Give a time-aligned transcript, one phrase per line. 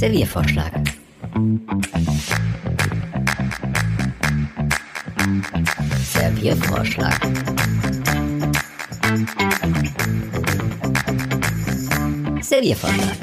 [0.00, 0.72] Serviervorschlag.
[6.12, 7.20] Serviervorschlag.
[12.40, 13.16] Serviervorschlag.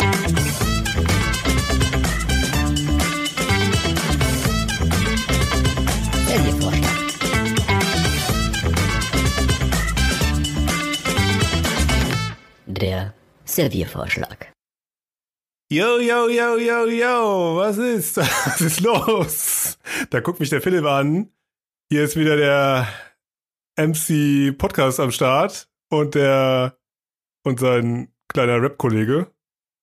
[12.67, 13.13] Der
[13.45, 14.46] Serviervorschlag.
[15.69, 18.15] Yo, yo, yo, yo, yo, was ist?
[18.45, 19.77] Was ist los?
[20.09, 21.29] Da guckt mich der Philipp an.
[21.91, 22.87] Hier ist wieder der
[23.75, 26.77] MC Podcast am Start und der
[27.43, 29.29] und sein kleiner Rap-Kollege,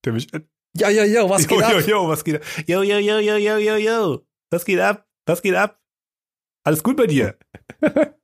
[0.06, 0.28] der mich.
[0.74, 1.86] Ja, ja, ja, was yo, geht yo, ab?
[1.86, 2.42] yo, was geht ab?
[2.66, 4.26] Yo, yo, yo, yo, yo, yo, yo.
[4.50, 5.06] Was geht ab?
[5.26, 5.78] Was geht ab?
[6.64, 7.36] Alles gut bei dir?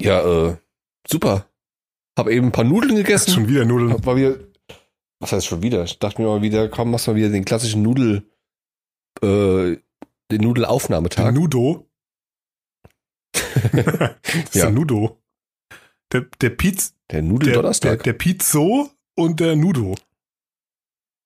[0.00, 0.56] Ja, äh,
[1.06, 1.50] super.
[2.16, 3.34] Hab eben ein paar Nudeln gegessen.
[3.34, 3.92] Schon wieder Nudeln.
[3.92, 4.38] Hab mal wieder,
[5.20, 5.84] was heißt schon wieder?
[5.84, 8.24] Ich dachte mir mal wieder, komm, machst mal wieder den klassischen Nudel,
[9.22, 9.76] äh,
[10.30, 11.32] den Nudelaufnahmetag.
[11.32, 11.86] Nudo.
[13.34, 14.64] das ist Ja.
[14.64, 15.20] der Nudo.
[16.12, 18.02] Der, der Piz, Der der, der, Nudeldonnerstag.
[18.02, 19.94] der Pizzo und der Nudo.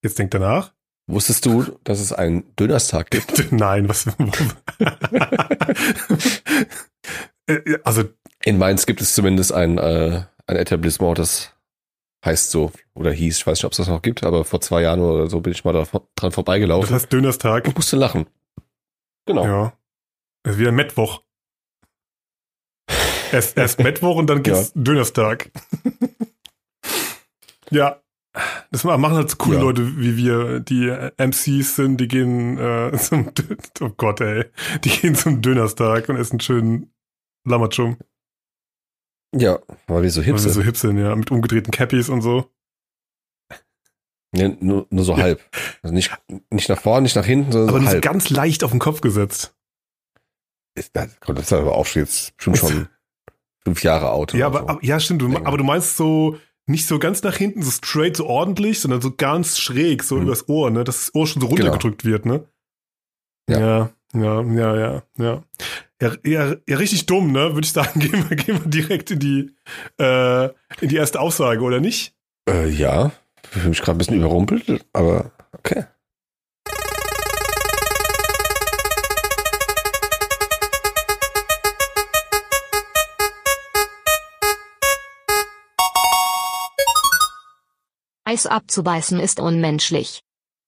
[0.03, 0.75] Jetzt denkt er nach.
[1.07, 3.53] Wusstest du, dass es einen Dönerstag gibt?
[3.53, 4.07] Nein, was.
[7.47, 8.05] Äh, also,
[8.43, 11.53] In Mainz gibt es zumindest ein, äh, ein Etablissement, das
[12.25, 14.83] heißt so, oder hieß, ich weiß nicht, ob es das noch gibt, aber vor zwei
[14.83, 17.67] Jahren oder so bin ich mal da, dran das vorbeigelaufen heißt Dönerstag.
[17.67, 18.27] und musste lachen.
[19.27, 19.45] Genau.
[19.45, 19.73] Ja.
[20.43, 21.23] Das ist wieder Mittwoch.
[23.33, 25.51] Erst, erst Mittwoch und dann gibt's Dönerstag.
[27.71, 28.01] ja.
[28.71, 29.63] Das machen halt so coole Ja.
[29.63, 34.45] Leute wie wir, die äh, MCs sind, die gehen äh, zum, Dö- oh Gott, ey,
[34.83, 36.91] die gehen zum Dönerstag und essen schön
[37.47, 37.97] Lammatschum,
[39.37, 40.53] Ja, weil wir so hip weil wir sind.
[40.53, 42.51] so hip sind, ja, mit umgedrehten Cappies und so.
[44.33, 45.41] Nee, nur, nur so halb.
[45.83, 46.11] Also nicht,
[46.51, 48.03] nicht nach vorne, nicht nach hinten, sondern Aber so halb.
[48.03, 49.55] ganz leicht auf den Kopf gesetzt.
[50.77, 52.89] Ist, das, das ist aber auch schon jetzt schon schon
[53.65, 54.33] fünf Jahre alt.
[54.35, 54.67] Ja, aber, so.
[54.69, 55.23] aber ja, stimmt.
[55.23, 59.01] Du, aber du meinst so nicht so ganz nach hinten, so straight, so ordentlich, sondern
[59.01, 60.23] so ganz schräg, so Mhm.
[60.23, 60.83] übers Ohr, ne?
[60.83, 61.61] Dass das Ohr schon so Genau.
[61.71, 62.49] runtergedrückt wird, ne?
[63.49, 63.59] Ja.
[63.61, 65.45] Ja, ja, ja, ja, ja.
[66.05, 67.55] Ja, ja, ja richtig dumm, ne?
[67.55, 69.57] Würde ich sagen, gehen wir, gehen wir direkt in die,
[69.99, 70.45] äh,
[70.83, 72.15] in die erste Aussage, oder nicht?
[72.47, 73.11] Äh, ja,
[73.43, 75.85] ich fühle mich gerade ein bisschen überrumpelt, aber okay.
[88.27, 90.21] Eis abzubeißen ist unmenschlich.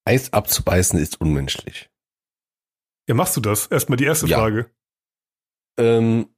[0.07, 1.91] Eis abzubeißen ist unmenschlich.
[3.07, 3.67] Ja, machst du das?
[3.67, 4.39] Erstmal die erste Ja.
[4.39, 4.71] Frage.
[5.79, 6.29] Ähm,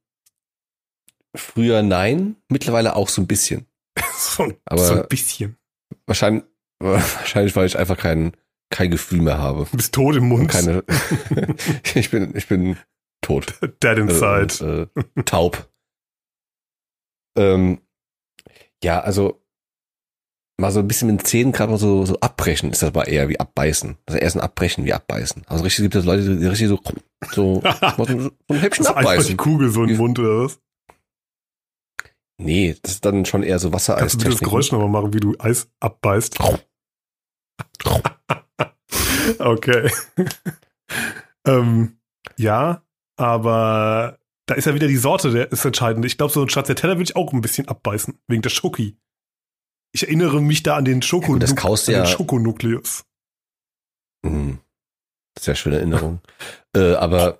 [1.35, 3.65] früher nein, mittlerweile auch so ein bisschen.
[4.17, 5.57] So, ein- Aber- so ein bisschen.
[6.05, 6.43] Wahrscheinlich,
[6.79, 8.33] wahrscheinlich, weil ich einfach kein,
[8.69, 9.65] kein Gefühl mehr habe.
[9.71, 10.51] Du bist tot im Und Mund.
[10.51, 10.83] keine,
[11.95, 12.77] ich bin, ich bin
[13.21, 13.57] tot.
[13.83, 14.89] Dead inside.
[14.95, 15.69] Äh, und, äh, taub.
[17.37, 17.81] ähm,
[18.83, 19.41] ja, also
[20.59, 23.07] mal so ein bisschen mit den Zähnen gerade mal so, so abbrechen, ist das aber
[23.07, 23.97] eher wie abbeißen.
[24.05, 25.43] Also erst ein Abbrechen wie abbeißen.
[25.47, 26.79] Also richtig gibt es Leute, die richtig so,
[27.31, 27.61] so,
[27.97, 29.37] so, so ein Häppchen so einfach die abbeißen.
[29.37, 30.59] Kugel so im Mund oder was?
[32.41, 33.89] Nee, das ist dann schon eher so Kannst
[34.21, 34.39] du das.
[34.39, 36.37] Geräusch nochmal machen, wie du Eis abbeißt?
[39.37, 39.91] Okay.
[41.45, 41.99] ähm,
[42.37, 42.83] ja,
[43.17, 46.05] aber da ist ja wieder die Sorte, der ist entscheidend.
[46.05, 48.97] Ich glaube, so ein Stracciatella würde ich auch ein bisschen abbeißen, wegen der Schoki.
[49.91, 53.05] Ich erinnere mich da an den, Schoko gut, das kaust an den ja- Schokonukleus.
[54.23, 54.59] Mhm.
[55.39, 56.21] Sehr schöne Erinnerung.
[56.75, 57.37] äh, aber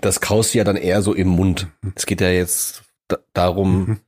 [0.00, 1.68] das kaust du ja dann eher so im Mund.
[1.94, 4.00] Es geht ja jetzt da darum, Mhm.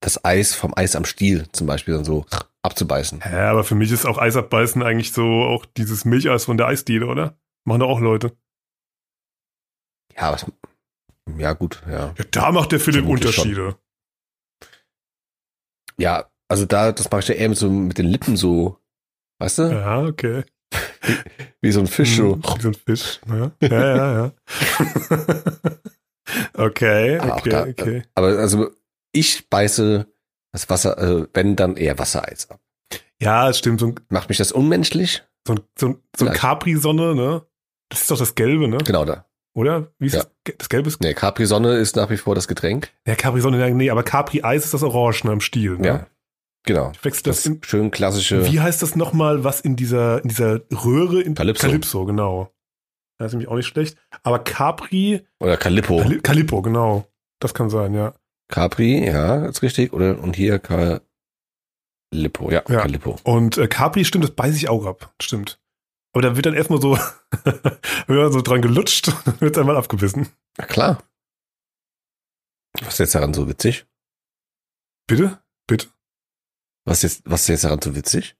[0.00, 2.24] das Eis vom Eis am Stiel zum Beispiel dann so
[2.62, 3.20] abzubeißen.
[3.24, 6.66] Ja, aber für mich ist auch Eis abbeißen eigentlich so auch dieses Milcheis von der
[6.68, 7.36] Eisdiele, oder?
[7.64, 8.36] Machen doch auch Leute.
[10.16, 10.46] Ja, was,
[11.36, 12.14] ja gut, ja.
[12.18, 13.48] Ja, da macht der Philipp Vermutlich schon.
[13.48, 13.78] Unterschiede.
[15.98, 18.78] Ja, also da, das mache ich ja eher mit so mit den Lippen so,
[19.40, 20.44] weißt du, Ja, okay.
[21.60, 22.34] wie so ein Fisch so.
[22.34, 23.20] Hm, Wie so ein Fisch.
[23.28, 24.24] Ja, ja, ja.
[24.24, 24.32] ja.
[26.54, 28.02] okay, Aber okay, da- okay.
[28.14, 28.70] Aber also
[29.12, 30.06] ich beiße
[30.52, 32.60] das Wasser, äh, wenn dann eher Wassereis ab.
[33.20, 33.80] Ja, es stimmt.
[33.80, 35.22] So ein, Macht mich das unmenschlich?
[35.46, 36.32] so ein, so ein, so ein.
[36.34, 37.42] Capri-Sonne, ne?
[37.88, 38.78] Das ist doch das Gelbe, ne?
[38.84, 39.24] Genau da.
[39.54, 39.92] Oder?
[39.98, 40.24] Wie ist Ja.
[40.44, 40.54] das?
[40.58, 41.00] Das Gelbe ist.
[41.00, 42.90] Nee, Capri-Sonne ist nach wie vor das Getränk.
[43.06, 45.78] Ja, Capri-Sonne, nee, aber Capri-Eis ist das Orange ne, am Stiel.
[45.78, 45.86] Ne?
[45.86, 46.06] Ja,
[46.64, 46.92] genau.
[47.02, 47.62] Das, Das in.
[47.62, 48.46] schön klassische.
[48.50, 51.66] Wie heißt das nochmal, was in dieser, in dieser Röhre in Calypso.
[51.66, 52.52] Calypso, genau.
[53.18, 53.98] Das ist nämlich auch nicht schlecht.
[54.22, 55.98] Aber Capri, Oder Calippo.
[55.98, 57.06] Cali- Calippo, genau.
[57.40, 58.14] Das kann sein, ja.
[58.48, 59.92] Capri, ja, ist richtig.
[59.92, 61.02] Oder und hier Calippo,
[62.50, 62.80] ja, Ja.
[62.82, 63.16] Calippo.
[63.24, 65.12] Und äh, Capri, stimmt, das beiße ich auch ab.
[65.20, 65.60] Stimmt.
[66.14, 66.96] Aber da wird dann erstmal so,
[67.44, 70.28] wird man so dran gelutscht und dann wird einmal abgebissen.
[70.56, 71.02] Na klar.
[72.80, 73.86] Was ist jetzt daran so witzig?
[75.08, 75.38] Bitte?
[75.66, 75.88] Bitte?
[76.88, 78.36] Was ist jetzt, was ist jetzt daran so witzig?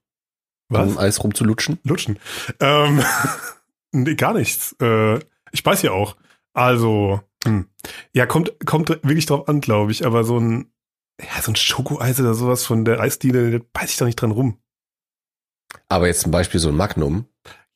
[0.69, 0.87] Was?
[0.91, 1.79] Um Eis rumzulutschen?
[1.83, 2.19] Lutschen.
[2.59, 3.03] Ähm,
[3.91, 4.75] nee, gar nichts.
[4.81, 5.19] Äh,
[5.51, 6.15] ich weiß ja auch.
[6.53, 7.67] Also, hm.
[8.13, 10.71] ja, kommt, kommt wirklich drauf an, glaube ich, aber so ein,
[11.21, 14.31] ja, so ein Schokoeis oder sowas von der Eisdiele, da beiß ich doch nicht dran
[14.31, 14.57] rum.
[15.87, 17.25] Aber jetzt zum Beispiel so ein Magnum,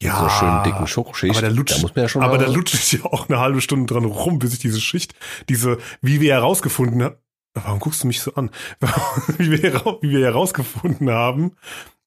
[0.02, 2.48] Ja, so schön dicken Schokoschicht, aber der lutscht- da muss man ja schon aber da
[2.48, 5.14] lutsche ich ja auch eine halbe Stunde dran rum, bis ich diese Schicht,
[5.50, 7.16] diese, wie wir herausgefunden haben,
[7.54, 8.50] warum guckst du mich so an?
[9.38, 11.56] wie, wir, hera- wie wir herausgefunden haben,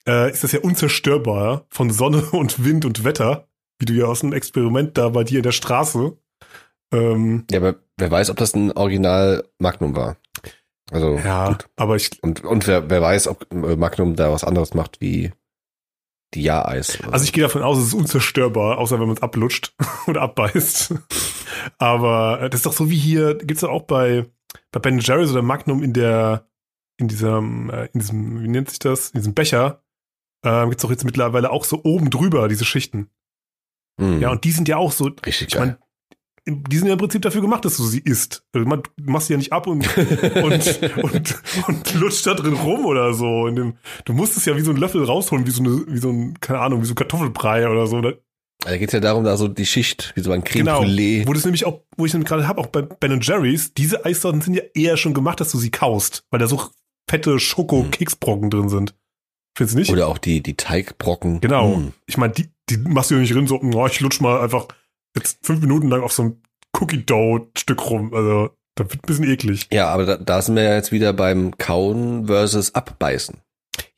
[0.06, 3.48] äh, ist das ja unzerstörbar von Sonne und Wind und Wetter,
[3.78, 6.16] wie du ja aus einem Experiment da bei dir in der Straße.
[6.93, 10.16] Ähm, ja, aber wer weiß, ob das ein Original Magnum war.
[10.93, 11.69] Also, ja, gut.
[11.75, 15.32] aber ich, Und, und wer, wer weiß, ob äh, Magnum da was anderes macht wie
[16.34, 16.99] die Ja-Eis.
[17.04, 17.25] also so.
[17.25, 19.75] ich gehe davon aus, es ist unzerstörbar, außer wenn man es ablutscht
[20.06, 20.94] oder abbeißt.
[21.78, 24.26] aber äh, das ist doch so wie hier, gibt's doch auch bei,
[24.72, 26.48] bei Ben Jerry's oder Magnum in der,
[26.98, 29.82] in diesem, äh, in diesem, wie nennt sich das, in diesem Becher,
[30.44, 33.10] äh, gibt's doch jetzt mittlerweile auch so oben drüber diese Schichten.
[34.00, 35.78] Hm, Ja, und die sind ja auch so, richtig ich meine,
[36.48, 38.44] die sind ja im Prinzip dafür gemacht, dass du sie isst.
[38.52, 42.52] Also man, du machst sie ja nicht ab und, und, und, und lutscht da drin
[42.54, 43.48] rum oder so.
[43.48, 46.10] Dem, du musst es ja wie so ein Löffel rausholen, wie so eine, wie so
[46.10, 48.00] ein, keine Ahnung, wie so ein Kartoffelbrei oder so.
[48.60, 50.82] Da, da geht's ja darum, da so die Schicht, wie so ein Creme Genau.
[50.82, 51.26] Brûlée.
[51.26, 54.40] wo das nämlich auch, wo ich nämlich gerade habe, auch bei Ben Jerry's, diese Eissorten
[54.40, 56.62] sind ja eher schon gemacht, dass du sie kaust, weil da so
[57.08, 58.94] fette Schoko-Keksbrocken drin sind.
[59.56, 59.90] Findest du nicht?
[59.90, 61.40] Oder auch die, die Teigbrocken.
[61.40, 61.76] Genau.
[61.76, 61.92] Hm.
[62.06, 64.66] Ich meine, die, die machst du ja nicht drin, so, oh, ich lutsch mal einfach
[65.16, 66.42] jetzt fünf Minuten lang auf so ein
[66.78, 68.12] Cookie-Dough-Stück rum.
[68.12, 69.68] Also, das wird ein bisschen eklig.
[69.72, 73.36] Ja, aber da, da sind wir ja jetzt wieder beim Kauen versus Abbeißen.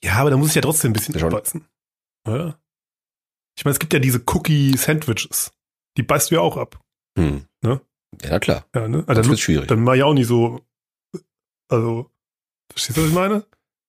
[0.05, 1.35] Ja, aber da muss ich ja trotzdem ein bisschen Ja, schon.
[1.35, 1.65] abbeißen.
[2.29, 2.59] Oder?
[3.59, 5.51] Ich meine, es gibt ja diese Cookie-Sandwiches.
[5.97, 6.79] Die beißt du ja auch ab.
[7.19, 7.45] Hm.
[7.65, 7.81] Ne?
[8.23, 8.65] Ja, klar.
[8.73, 9.03] Ja, ne?
[9.07, 9.67] Das Also, wird schwierig.
[9.67, 10.61] dann, mach ich auch nicht so.
[11.69, 12.11] Also,
[12.73, 13.45] verstehst du, was ich meine?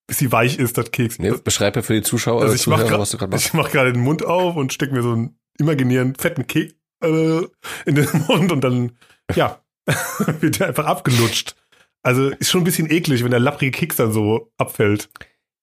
[0.08, 1.18] Bis sie weich ist, das Keks.
[1.20, 3.46] Nee, beschreibe für die Zuschauer, Also ich mach Zuhörer, grad- was du gerade machst.
[3.46, 6.74] Ich mache gerade den Mund auf und steck mir so einen imaginären fetten Keks
[7.04, 7.42] äh,
[7.86, 8.98] in den Mund und dann,
[9.36, 9.62] ja,
[10.40, 11.54] wird der einfach abgelutscht.
[12.02, 15.10] Also ist schon ein bisschen eklig, wenn der lapprige Keks dann so abfällt.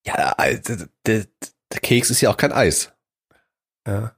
[0.06, 1.26] Ja, also, der,
[1.72, 2.92] der Keks ist ja auch kein Eis.
[3.88, 4.12] Ja.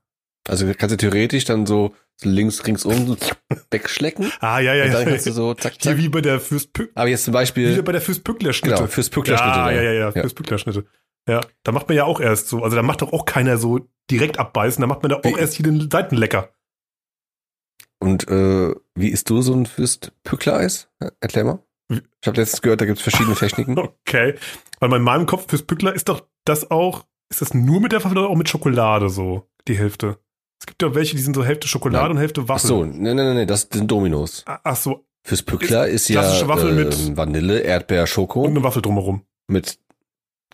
[0.48, 3.16] Also kannst du theoretisch dann so, links, ringsum so
[3.70, 4.32] wegschlecken.
[4.40, 5.10] Ah, ja, ja, und dann ja.
[5.10, 5.98] kannst du so zack, Hier zack.
[5.98, 6.90] wie bei der Fürstpück.
[6.94, 8.74] Aber jetzt zum Wie Beispiel, bei der Fürstpückler-Schnitte.
[8.74, 9.58] genau, fürs Pücklerschnitte.
[9.58, 10.82] Ja, ja, ja, ja, Ja.
[11.28, 13.86] Ja, da macht man ja auch erst so, also da macht doch auch keiner so
[14.10, 16.52] direkt abbeißen, da macht man da auch Wie- erst hier den Seiten lecker.
[17.98, 20.88] Und äh, wie isst du so ein Fürst-Pückler-Eis?
[21.20, 21.58] Erklär mal.
[21.88, 23.78] Wie- Ich habe letztens gehört, da gibt's verschiedene Techniken.
[24.08, 24.34] Okay.
[24.80, 28.02] Weil in meinem Kopf fürs Pückler ist doch das auch, ist das nur mit der
[28.02, 30.18] Waffel oder auch mit Schokolade so, die Hälfte?
[30.60, 32.10] Es gibt ja welche, die sind so Hälfte Schokolade Nein.
[32.12, 32.68] und Hälfte Ach Waffel.
[32.68, 34.42] so, nee, nee, nee, das sind Dominos.
[34.46, 38.50] Ah, Ach so, Fürs Pückler ist, ja klassische Waffel äh, mit- Vanille, Erdbeer, Schoko und
[38.50, 39.22] eine Waffel drumherum.
[39.48, 39.78] mit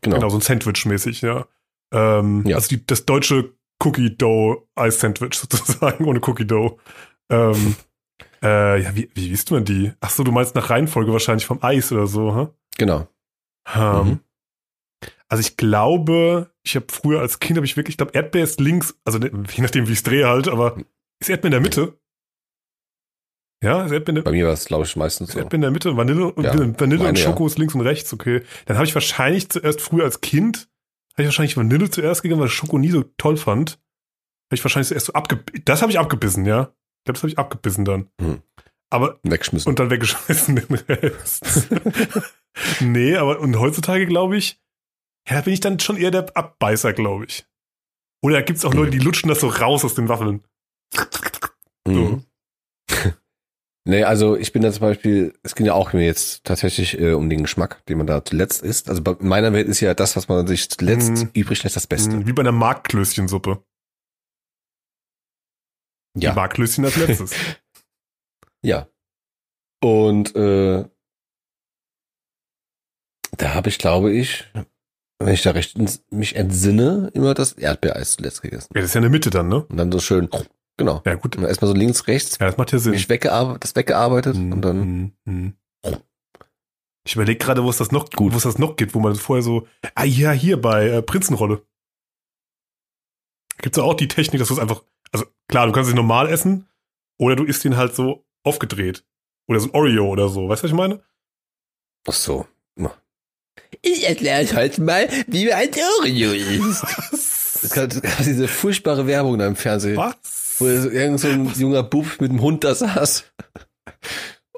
[0.02, 0.16] genau.
[0.16, 1.46] Genau, so ein Sandwich-mäßig, ja.
[1.92, 2.56] Ähm, Ja.
[2.56, 3.52] Also die, das deutsche
[3.84, 6.78] Cookie-Dough-Eis-Sandwich sozusagen, ohne Cookie-Dough.
[7.30, 7.76] Ähm,
[8.42, 9.92] äh, ja, wie, wie isst man die?
[10.00, 12.46] Ach so, du meinst nach Reihenfolge wahrscheinlich vom Eis oder so, hä?
[12.78, 13.06] Genau.
[13.74, 14.20] Ähm, Mhm.
[15.28, 18.60] Also ich glaube, ich habe früher als Kind habe ich wirklich, ich glaube Erdbeer ist
[18.60, 20.76] links, also ne- je nachdem wie ich es drehe halt, aber
[21.20, 21.98] ist Erdbeer in der Mitte?
[23.62, 25.40] Ja, ist Erdbeer in der, Bei mir war es, glaube ich, meistens ist so.
[25.40, 27.24] Erdbeer in der Mitte, Vanille und Ja, Vanille und meine ja.
[27.24, 28.42] Schoko ist links und rechts, okay.
[28.66, 30.68] Dann habe ich wahrscheinlich zuerst früher als Kind,
[31.14, 33.72] habe ich wahrscheinlich Vanille zuerst gegessen, weil ich Schoko nie so toll fand.
[34.48, 35.62] Habe ich wahrscheinlich zuerst so abgebissen.
[35.64, 36.60] Das habe ich abgebissen, ja.
[37.00, 38.10] Ich glaube, das habe ich abgebissen dann.
[38.20, 38.42] Hm.
[38.90, 39.68] Aber Wegschmissen.
[39.68, 41.68] und dann weggeschmissen den Rest.
[42.80, 44.60] nee, aber und heutzutage glaube ich,
[45.28, 47.46] ja, da bin ich dann schon eher der Abbeißer, glaube ich.
[48.22, 50.42] Oder gibt es auch Leute, die lutschen das so raus aus den Waffeln.
[51.86, 52.24] Mhm.
[53.84, 57.12] nee, also ich bin da zum Beispiel, es ging ja auch mir jetzt tatsächlich äh,
[57.12, 58.88] um den Geschmack, den man da zuletzt isst.
[58.88, 61.30] Also bei in meiner Welt ist ja das, was man sich zuletzt Mhm.
[61.34, 62.26] übrig lässt, das Beste.
[62.26, 63.62] Wie bei einer Markklößchensuppe.
[66.18, 66.30] Ja.
[66.30, 67.32] Die Markklößchen als letztes.
[68.64, 68.88] Ja.
[69.80, 70.88] Und äh,
[73.36, 74.50] da habe ich, glaube ich,
[75.18, 75.76] wenn ich da recht
[76.12, 78.68] mich entsinne, immer das Erdbeereis zuletzt gegessen.
[78.74, 79.64] ja, das ist ja in der Mitte dann, ne?
[79.64, 80.28] Und dann so schön,
[80.76, 81.02] genau.
[81.06, 81.36] Ja, gut.
[81.36, 82.92] Und dann erstmal so links, rechts, Ja, das macht ja Sinn.
[82.92, 85.56] mich weggearbeitet, das weggearbeitet und dann, Mhm, mhm.
[87.06, 88.32] Ich überlege gerade, wo es das noch, Gut.
[88.32, 91.62] wo es das noch gibt, wo man vorher so, ah ja, hier bei äh, Prinzenrolle.
[93.58, 94.82] Gibt's ja auch die Technik, dass du es einfach,
[95.12, 96.66] also klar, du kannst es normal essen,
[97.18, 99.04] oder du isst ihn halt so aufgedreht.
[99.48, 101.00] Oder so ein Oreo oder so, weißt du, was ich meine?
[102.08, 102.46] ach so.
[103.82, 105.70] Ich erkläre euch heute mal, wie man ein
[106.00, 106.84] Oreo isst.
[107.62, 109.96] Es gab es gab diese furchtbare Werbung da im Fernsehen.
[109.96, 110.56] Was?
[110.58, 113.24] Wo irgend so ein junger Bub mit einem Hund da saß.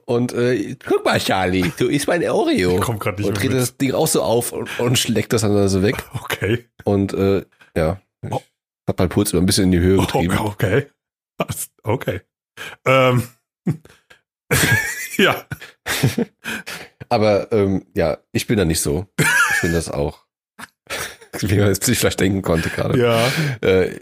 [0.05, 2.76] Und äh, guck mal, Charlie, du isst mein Oreo.
[2.76, 3.61] Ich komm grad nicht und dreht mit.
[3.61, 5.97] das Ding auch so auf und, und schlägt das dann so weg.
[6.14, 6.67] Okay.
[6.85, 7.45] Und äh,
[7.76, 8.43] ja, ich Oh.
[8.88, 10.37] hab meinen Puls immer ein bisschen in die Höhe getrieben.
[10.40, 10.87] Oh, okay.
[11.83, 12.21] Okay.
[12.87, 13.28] Ähm.
[15.19, 15.45] ja.
[17.09, 19.07] Aber ähm, ja, ich bin da nicht so.
[19.19, 20.25] Ich finde das auch.
[21.41, 22.99] Wie man jetzt sich vielleicht denken konnte gerade.
[22.99, 23.27] Ja.
[23.67, 24.00] Äh,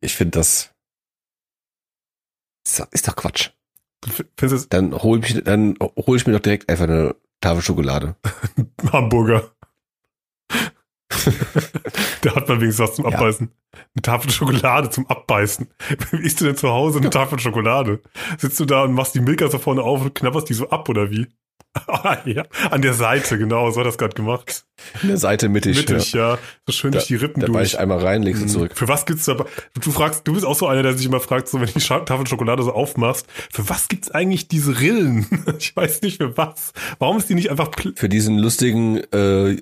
[0.00, 0.70] ich finde das
[2.64, 3.50] ist doch- Quatsch.
[4.36, 8.16] Findest Dann hol ich, dann hol ich mir doch direkt einfach eine Tafel Schokolade.
[8.82, 9.50] es Hamburger.
[12.22, 13.16] da hat man wenigstens was zum Ja.
[13.16, 13.50] Abbeißen.
[13.94, 15.68] Eine Tafel Schokolade zum Abbeißen.
[16.10, 18.00] Wie isst du denn zu Hause eine Tafel Schokolade?
[18.38, 20.88] Sitzt du da und machst die Milka so vorne auf und knabberst die so ab,
[20.88, 21.26] oder wie?
[22.24, 24.64] Ja, an der Seite, genau, so hat das gerade gemacht.
[25.02, 25.76] Eine Seite mittig.
[25.76, 26.38] Mittig, ja.
[26.66, 27.72] So schön Da- durch die Rippen Da beiß durch.
[27.74, 28.50] ich einmal rein, legst du Mhm.
[28.50, 28.72] zurück.
[28.74, 29.34] Für was gibt's da?
[29.34, 31.80] Du fragst, du bist auch so einer, der sich immer fragt, so wenn du die
[31.80, 35.26] Tafel Schokolade so aufmachst, für was gibt's eigentlich diese Rillen?
[35.58, 36.72] Ich weiß nicht für was.
[36.98, 39.60] Warum ist die nicht einfach Für diesen lustigen äh,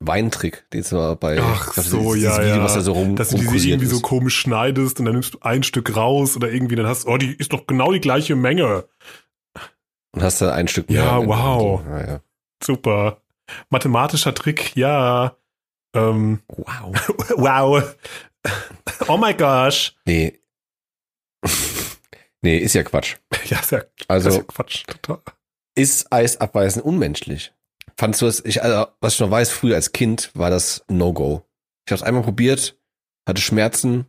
[0.00, 2.62] Weintrick, den es mal bei Ach glaub, so, dieses ja, Video, ja.
[2.62, 4.02] was da so rum dass du diese irgendwie so ist.
[4.02, 7.34] komisch schneidest und dann nimmst du ein Stück raus oder irgendwie dann hast, oh, die
[7.34, 8.84] ist doch genau die gleiche Menge.
[10.14, 11.20] Und hast da ein Stück Ja, mehr.
[11.20, 11.80] der wow.
[11.84, 11.88] Hand.
[11.90, 12.20] Ja, ja.
[12.62, 13.22] Super.
[13.70, 15.36] Mathematischer Trick, ja.
[15.94, 16.94] Ähm, Wow.
[17.36, 17.96] wow.
[19.08, 19.96] Oh my gosh.
[20.04, 20.38] Nee.
[22.42, 23.16] nee, ist ja Quatsch.
[23.46, 24.84] Ja, ist ja, Also ist ja Quatsch.
[24.86, 25.20] Total.
[25.74, 27.52] ist Eis abweisen unmenschlich?
[27.96, 28.44] Fandst du das?
[28.44, 31.44] Ich, also, was ich noch weiß, früher als Kind war das No-Go.
[31.86, 32.78] Ich habe es einmal probiert,
[33.26, 34.06] hatte Schmerzen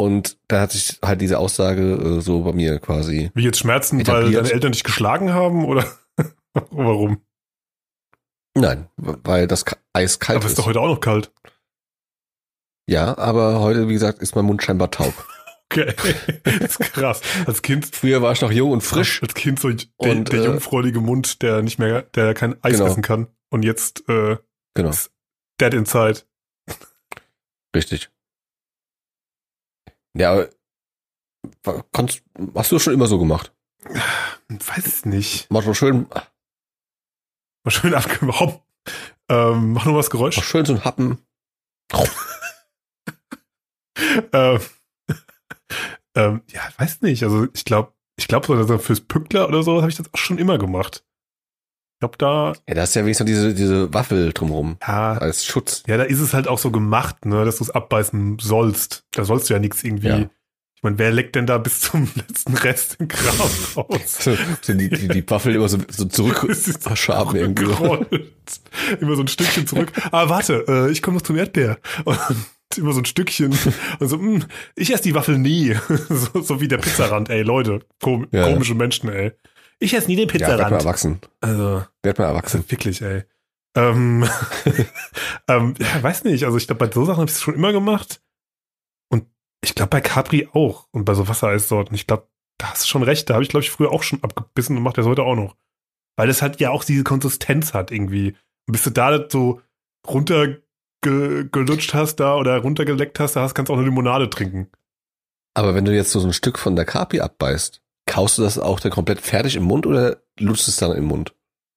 [0.00, 3.30] und da hat sich halt diese Aussage äh, so bei mir quasi.
[3.34, 4.44] Wie jetzt Schmerzen, weil Etabliert.
[4.44, 5.84] deine Eltern dich geschlagen haben oder
[6.70, 7.22] warum?
[8.54, 10.52] Nein, weil das Eis kalt Aber ist.
[10.52, 11.30] ist doch heute auch noch kalt.
[12.88, 15.14] ja, aber heute, wie gesagt, ist mein Mund scheinbar taub.
[15.72, 15.94] Okay.
[16.42, 17.20] das ist krass.
[17.46, 19.22] Als Kind, Früher war ich noch jung und frisch.
[19.22, 22.72] als Kind so der, Und, der äh, jungfräuliche Mund, der nicht mehr, der kein Eis
[22.78, 22.86] Genau.
[22.86, 23.28] essen kann.
[23.50, 24.36] Und jetzt äh,
[24.74, 24.90] Genau,
[25.60, 26.22] dead inside.
[27.72, 28.10] richtig.
[30.16, 30.46] Ja,
[31.92, 32.22] kannst,
[32.54, 33.52] hast du schon immer so gemacht?
[34.48, 35.50] Weiß es nicht.
[35.50, 36.06] Mach doch schön,
[37.64, 38.62] Mal schön abgebaut.
[39.28, 40.36] Ähm, mach nur was Geräusch.
[40.36, 41.24] mach schön so ein Happen.
[44.32, 44.58] ähm,
[46.16, 47.22] ähm, ja, weiß nicht.
[47.22, 50.18] Also ich glaube, ich glaube so also fürs Pückler oder so habe ich das auch
[50.18, 51.04] schon immer gemacht.
[52.02, 55.82] Ich glaube da, Ja, da ist ja wenigstens diese, diese Waffel drumrum ja, als Schutz.
[55.86, 59.04] ja, da ist es halt auch so gemacht, ne, dass du es abbeißen sollst.
[59.10, 60.08] Da sollst du ja nichts irgendwie.
[60.08, 60.18] Ja.
[60.76, 64.18] Ich meine, wer leckt denn da bis zum letzten Rest den Kram raus?
[64.62, 67.66] So, die, die, die Waffel immer so, so zurück verschaben irgendwie.
[69.00, 69.92] Immer so ein Stückchen zurück.
[70.10, 71.78] Ah, warte, äh, ich komme noch zum Erdbeer.
[72.06, 72.18] Und
[72.78, 73.54] immer so ein Stückchen.
[73.98, 75.76] Und so, mh, ich esse die Waffel nie.
[76.08, 77.80] so, so wie der Pizzarand, ey, Leute.
[78.00, 78.44] Kom Ja.
[78.44, 79.32] Komische Menschen, ey.
[79.80, 80.80] Ich esse nie den Ja, werd mal Pizzarand.
[80.82, 81.20] erwachsen.
[81.40, 82.64] also, Werd mal also erwachsen.
[82.70, 83.24] wirklich, ey.
[83.76, 84.28] Ähm,
[85.48, 86.44] ähm, ja, weiß nicht.
[86.44, 88.22] Also ich glaube, bei so Sachen habe ich es schon immer gemacht.
[89.10, 89.26] Und
[89.64, 90.86] ich glaube bei Capri auch.
[90.92, 91.94] Und bei so Wassereissorten.
[91.94, 93.28] Ich glaube, da hast du schon recht.
[93.30, 95.56] Da habe ich, glaube ich, früher auch schon abgebissen und macht das heute auch noch.
[96.16, 98.36] Weil es halt ja auch diese Konsistenz hat irgendwie.
[98.66, 99.62] Und bis du da so
[100.06, 104.70] runtergelutscht hast da oder runtergeleckt hast, da hast, kannst du auch eine Limonade trinken.
[105.54, 108.80] Aber wenn du jetzt so ein Stück von der Kapi abbeißt, kaust du das auch
[108.80, 111.30] dann komplett fertig im Mund oder lutschst es dann im Mund?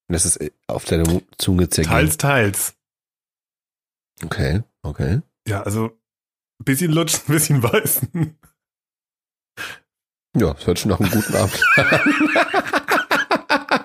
[0.09, 1.91] Und das ist auf deine Mu- Zunge zergehen.
[1.93, 2.75] Teils, teils.
[4.23, 5.21] Okay, okay.
[5.47, 5.85] Ja, also
[6.59, 8.37] ein bisschen lutschen, ein bisschen beißen.
[10.35, 11.63] Ja, das hört schon nach einem guten Abend.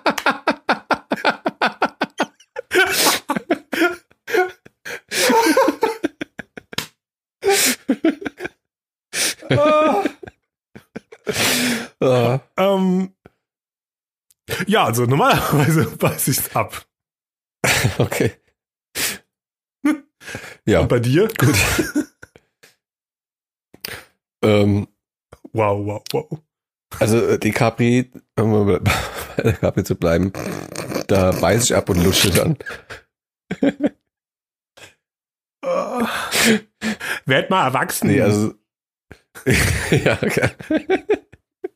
[12.00, 13.14] Ah, Ähm,
[14.66, 16.86] ja, also normalerweise beiß ich's ab.
[17.98, 18.32] okay.
[20.66, 21.28] Ja, Und bei dir?
[21.38, 21.56] gut.
[24.42, 24.86] ähm,
[25.52, 26.38] Wow, wow, wow.
[27.00, 28.80] also äh, die Capri, um bei
[29.42, 30.32] der Capri zu bleiben,
[31.08, 32.58] da beiß ich ab und lutsche dann.
[37.24, 38.08] Werd mal erwachsen.
[38.08, 38.54] Nee, also.
[39.90, 40.50] ja, okay.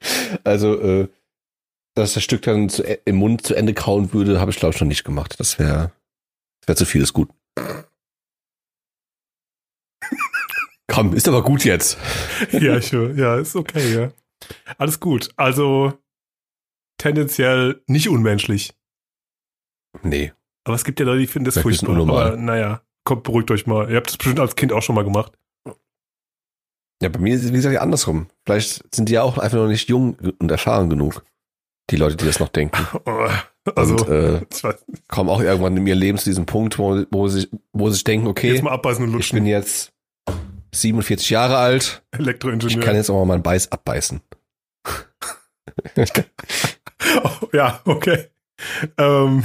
[0.45, 1.09] Also, äh,
[1.95, 4.81] dass das Stück dann zu, im Mund zu Ende kauen würde, habe ich glaube ich
[4.81, 5.35] noch nicht gemacht.
[5.39, 5.93] Das wäre
[6.67, 7.29] wär zu viel, ist gut.
[10.89, 11.99] Komm, ist aber gut jetzt.
[12.53, 13.15] ja, höre.
[13.15, 14.11] ja, ist okay, ja.
[14.79, 15.31] Alles gut.
[15.37, 15.99] Also
[16.99, 18.75] tendenziell nicht unmenschlich.
[20.03, 20.33] Nee.
[20.65, 22.27] Aber es gibt ja Leute, die finden das Vielleicht furchtbar.
[22.27, 23.91] Aber naja, kommt, beruhigt euch mal.
[23.91, 25.33] Ihr habt das bestimmt als Kind auch schon mal gemacht.
[27.03, 28.29] Ja, bei mir ist es, wie gesagt, andersrum.
[28.47, 31.25] Vielleicht sind die ja auch einfach noch nicht jung und erfahren genug.
[31.91, 32.87] Die Leute, die das noch denken.
[33.77, 37.29] Also, und äh, ich kommen auch irgendwann in ihrem Leben zu diesem Punkt, wo, wo,
[37.29, 39.93] sie, wo sie sich denken, okay, jetzt mal abbeißen und ich bin jetzt
[40.75, 42.81] 47 Jahre alt, ich Elektroingenieur.
[42.81, 44.21] kann jetzt auch mal meinen Beiß abbeißen.
[47.25, 48.29] Oh, ja, okay.
[48.97, 49.43] Ähm,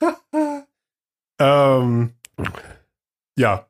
[1.38, 2.14] ähm,
[3.38, 3.66] ja,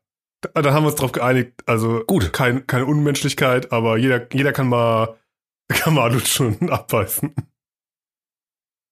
[0.54, 1.62] da, haben wir uns drauf geeinigt.
[1.66, 2.32] Also Gut.
[2.32, 5.16] kein, keine Unmenschlichkeit, aber jeder, jeder kann mal
[5.68, 7.34] kann mal lutschen und abbeißen.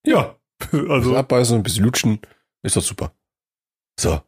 [0.07, 0.37] Ja,
[0.73, 2.21] Also also abbeißen und ein bisschen lutschen,
[2.63, 3.15] ist doch super.
[3.99, 4.21] So,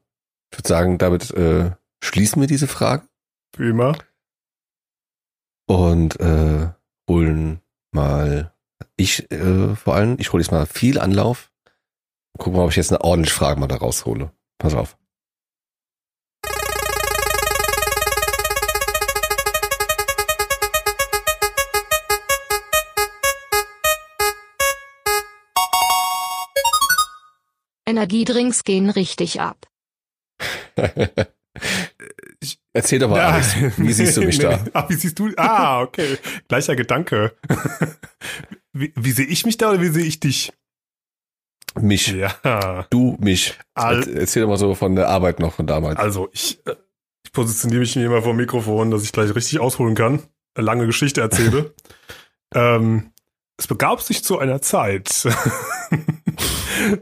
[0.52, 3.08] ich würde sagen, damit äh, schließen wir diese Frage
[3.56, 3.96] wie immer.
[5.66, 6.70] und äh,
[7.08, 7.60] holen
[7.92, 8.54] mal,
[8.96, 11.50] ich äh, vor allem, ich hole jetzt mal viel Anlauf.
[12.38, 14.32] Gucken mal, ob ich jetzt eine ordentliche Frage mal da raushole.
[14.58, 14.98] Pass auf.
[27.86, 29.66] Energiedrinks gehen richtig ab.
[32.72, 34.64] Erzähl doch mal, Ja, Alex, wie siehst du mich nee, da?
[34.72, 35.30] Ah, wie siehst du?
[35.36, 36.18] Ah, okay.
[36.48, 37.36] Gleicher Gedanke.
[38.76, 40.52] Wie, wie sehe ich mich da oder wie sehe ich dich?
[41.80, 42.86] Mich, Ja.
[42.90, 43.56] du, mich.
[43.74, 45.96] Al- Erzähl doch mal so von der Arbeit noch von damals.
[45.96, 46.74] Also, ich, äh,
[47.24, 50.24] ich positioniere mich hier mal vor dem Mikrofon, dass ich gleich richtig ausholen kann.
[50.56, 51.72] Eine lange Geschichte erzähle.
[52.52, 53.12] ähm,
[53.56, 55.24] es begab sich zu einer Zeit.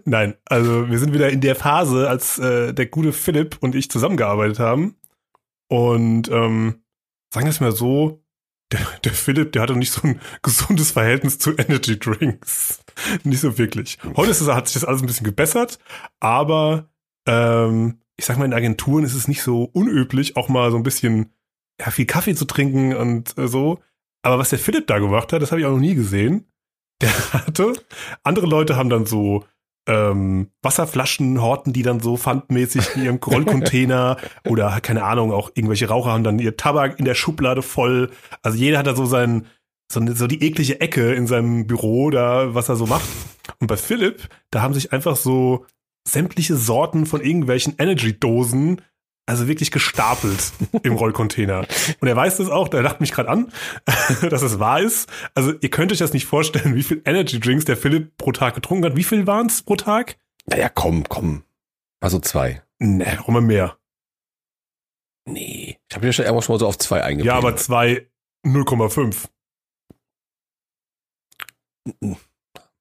[0.05, 3.91] Nein, also wir sind wieder in der Phase, als äh, der gute Philipp und ich
[3.91, 4.97] zusammengearbeitet haben.
[5.69, 6.83] Und ähm,
[7.33, 8.23] sagen wir es mal so,
[8.73, 12.83] der, der Philipp, der hatte nicht so ein gesundes Verhältnis zu Energy Drinks.
[13.25, 13.99] nicht so wirklich.
[14.17, 15.79] Heute ist es, hat sich das alles ein bisschen gebessert,
[16.21, 16.89] aber
[17.27, 20.83] ähm, ich sag mal, in Agenturen ist es nicht so unüblich, auch mal so ein
[20.83, 21.33] bisschen
[21.81, 23.81] ja, viel Kaffee zu trinken und äh, so.
[24.23, 26.47] Aber was der Philipp da gemacht hat, das habe ich auch noch nie gesehen.
[27.01, 27.73] Der hatte,
[28.23, 29.45] andere Leute haben dann so
[29.87, 34.17] ähm, Wasserflaschen horten die dann so pfandmäßig in ihrem Rollcontainer
[34.49, 38.11] oder keine Ahnung, auch irgendwelche Raucher haben dann ihr Tabak in der Schublade voll.
[38.43, 39.47] Also jeder hat da so sein,
[39.91, 43.09] so, so die eklige Ecke in seinem Büro da, was er so macht.
[43.59, 45.67] Und bei Philipp, da haben sich einfach so
[46.07, 48.81] sämtliche Sorten von irgendwelchen Energy-Dosen
[49.27, 51.67] also wirklich gestapelt im Rollcontainer.
[52.01, 53.53] Und er weiß das auch, der lacht mich gerade an,
[54.31, 55.09] dass es wahr ist.
[55.35, 58.55] Also ihr könnt euch das nicht vorstellen, wie viel Energy Drinks der Philipp pro Tag
[58.55, 58.97] getrunken hat.
[58.97, 60.17] Wie viel waren es pro Tag?
[60.47, 61.45] Naja, komm, komm.
[62.01, 62.63] Also zwei.
[62.79, 63.77] Nee, auch immer mehr.
[65.25, 65.79] Nee.
[65.89, 67.27] Ich habe ja schon irgendwann schon mal so auf zwei eingeplant.
[67.27, 68.09] Ja, aber zwei
[68.45, 69.29] 0,5.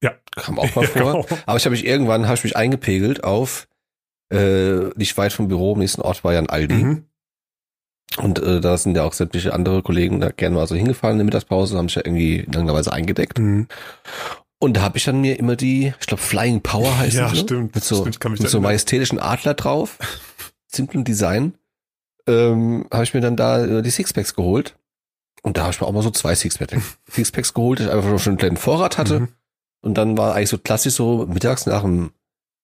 [0.02, 0.16] Ja.
[0.36, 1.24] Kam auch mal Ja, vor.
[1.24, 1.26] genau.
[1.46, 3.68] Aber ich habe mich irgendwann, habe ich mich eingepegelt auf,
[4.32, 6.76] äh, nicht weit vom Büro, am nächsten Ort war ja ein Aldi.
[6.76, 7.06] Mhm.
[8.18, 11.20] Und äh, da sind ja auch sämtliche andere Kollegen da gerne mal so hingefahren in
[11.20, 13.40] der Mittagspause, haben sich ja irgendwie in irgendeiner Weise eingedeckt.
[13.40, 13.68] Mhm.
[14.60, 17.38] Und da habe ich dann mir immer die, ich glaube Flying Power heißt Ja, die,
[17.38, 17.42] ne?
[17.42, 17.76] stimmt.
[17.76, 19.98] Mit so, Stimmt, mit so majestätischen Adler drauf,
[20.68, 21.56] simplen Design,
[22.28, 24.76] ähm, habe ich mir dann da äh, die Sixpacks geholt.
[25.42, 26.76] Und da habe ich mir auch mal so zwei Sixpacks,
[27.10, 29.22] Sixpacks geholt, dass ich einfach schon einen kleinen Vorrat hatte.
[29.22, 29.28] Mhm.
[29.82, 32.12] Und dann war eigentlich so klassisch so mittags nach dem,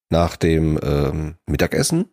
[0.09, 2.05] nach dem ähm, Mittagessen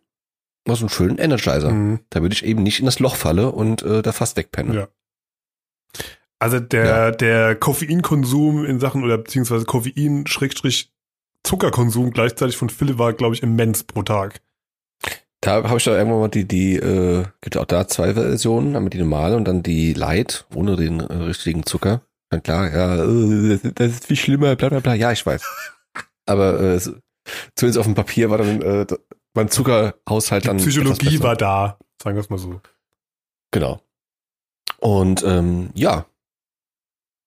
[0.67, 1.71] mal so einen schönen Energizer.
[1.71, 1.99] Mhm.
[2.09, 4.75] Damit ich eben nicht in das Loch falle und äh, da fast wegpenne.
[4.75, 4.87] Ja.
[6.39, 7.11] Also der, Ja.
[7.11, 14.03] der Koffeinkonsum in Sachen oder beziehungsweise Koffein-Zuckerkonsum gleichzeitig von Philipp war, glaube ich, immens pro
[14.03, 14.41] Tag.
[15.41, 18.89] Da habe ich da irgendwann mal die, die, äh, gibt auch da zwei Versionen, einmal
[18.89, 22.01] die normale und dann die Light, ohne den äh, richtigen Zucker.
[22.31, 24.95] Na klar, ja, äh, das, ist viel schlimmer, bla bla bla.
[24.95, 25.43] Ja, ich weiß.
[26.25, 26.79] Aber äh,
[27.55, 28.85] zumindest auf dem Papier war dann äh,
[29.33, 30.57] mein Zuckerhaushalt Die dann.
[30.57, 32.61] Psychologie war da, sagen wir es mal so.
[33.51, 33.81] Genau.
[34.79, 36.05] Und ähm, ja.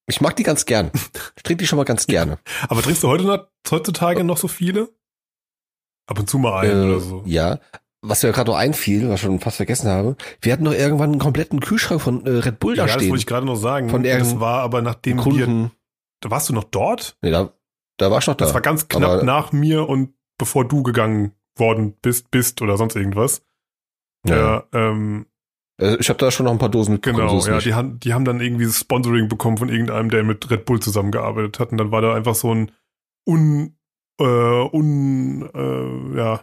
[0.07, 0.91] Ich mag die ganz gern.
[1.37, 2.39] Ich trinke die schon mal ganz gerne.
[2.69, 4.89] Aber trinkst du heute noch, heutzutage noch so viele?
[6.07, 7.23] Ab und zu mal einen Äh, oder so.
[7.27, 7.59] Ja.
[8.01, 11.11] Was mir gerade noch einfiel, was ich schon fast vergessen habe, wir hatten doch irgendwann
[11.11, 13.11] einen kompletten Kühlschrank von äh, Red Bull Ja, da das stehen.
[13.11, 13.91] wollte ich gerade noch sagen.
[13.91, 15.73] Von das war aber nachdem wir, Kunden.
[16.21, 17.17] da warst du noch dort?
[17.23, 17.53] Nee, da,
[17.99, 18.45] da war ich noch da.
[18.47, 22.77] Das war ganz knapp Aber- nach mir und bevor du gegangen worden bist, bist oder
[22.77, 23.43] sonst irgendwas.
[24.27, 24.37] Ja.
[24.37, 25.27] Ja, ähm,
[25.81, 27.29] Äh, Ich habe da schon noch ein paar Dosen mitbekommen.
[27.29, 30.25] Genau, so ja, die haben, die haben dann irgendwie das Sponsoring bekommen von irgendeinem, der
[30.25, 31.71] mit Red Bull zusammengearbeitet hat.
[31.71, 32.73] Und dann war da einfach so ein
[33.29, 33.77] un,
[34.21, 36.41] äh, un, äh, ja,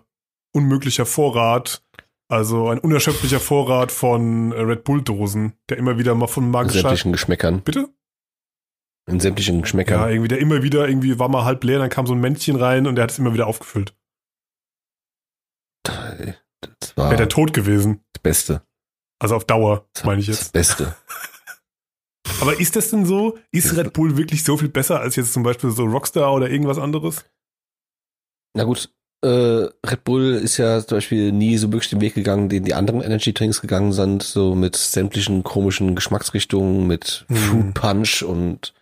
[0.53, 1.83] unmöglicher Vorrat,
[2.29, 7.59] also ein unerschöpflicher Vorrat von Red Bull-Dosen, der immer wieder mal von sämtlichen Geschmäckern.
[7.61, 7.89] Bitte?
[9.07, 10.09] In sämtlichen Ja, Geschmäckern.
[10.09, 12.87] irgendwie, der immer wieder, irgendwie war mal halb leer, dann kam so ein Männchen rein
[12.87, 13.95] und der hat es immer wieder aufgefüllt.
[15.83, 16.35] Das
[16.79, 18.03] das war Wäre der tot gewesen.
[18.13, 18.63] das Beste.
[19.19, 20.53] Also auf Dauer, Das, meine ich das jetzt.
[20.53, 20.95] Beste.
[22.41, 23.37] Aber ist das denn so?
[23.51, 26.79] Ist Red Bull wirklich so viel besser als jetzt zum Beispiel so Rockstar oder irgendwas
[26.79, 27.23] anderes?
[28.55, 28.91] Na gut,
[29.23, 29.27] äh,
[29.85, 33.01] Red Bull ist ja zum Beispiel nie so wirklich den Weg gegangen, den die anderen
[33.01, 37.35] Energy Drinks gegangen sind, so mit sämtlichen komischen Geschmacksrichtungen, mit Hm.
[37.37, 38.73] Fruit Punch und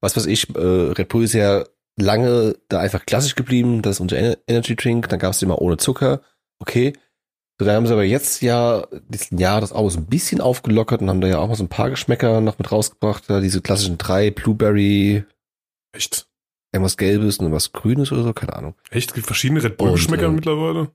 [0.00, 0.54] was weiß ich.
[0.54, 1.64] Äh, Red Bull ist ja
[1.98, 5.60] lange da einfach klassisch geblieben, das ist unser Ener- Energy Drink, dann gab es immer
[5.60, 6.20] ohne Zucker,
[6.60, 6.92] okay.
[7.58, 11.02] So, da haben sie aber jetzt ja, diesen Jahr das auch so ein bisschen aufgelockert
[11.02, 13.60] und haben da ja auch mal so ein paar Geschmäcker noch mit rausgebracht, da diese
[13.60, 15.24] klassischen drei, Blueberry,
[15.94, 16.26] Echt?
[16.72, 18.74] irgendwas Gelbes und was Grünes oder so, keine Ahnung.
[18.90, 19.12] Echt?
[19.12, 20.90] Gibt verschiedene Red Bull-Geschmäcker äh, mittlerweile?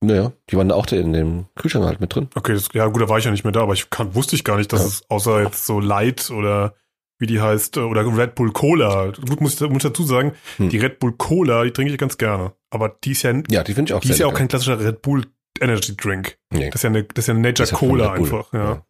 [0.00, 2.28] Naja, die waren da auch da in dem Kühlschrank halt mit drin.
[2.34, 4.36] Okay, das, ja gut, da war ich ja nicht mehr da, aber ich kann, wusste
[4.36, 4.86] ich gar nicht, dass Ja.
[4.86, 6.74] es außer jetzt so Light oder
[7.18, 9.12] wie die heißt, äh, oder Red Bull Cola.
[9.12, 10.68] Gut, muss ich, muss ich dazu sagen, Hm.
[10.70, 12.52] die Red Bull Cola, die trinke ich ganz gerne.
[12.70, 15.02] Aber die ist ja, Ja, die ich auch die ist ja auch kein klassischer Red
[15.02, 15.26] Bull
[15.60, 16.38] Energy Drink.
[16.52, 18.86] Nee, Das ist ja eine, das ist ja eine Nature ja Cola einfach, ja.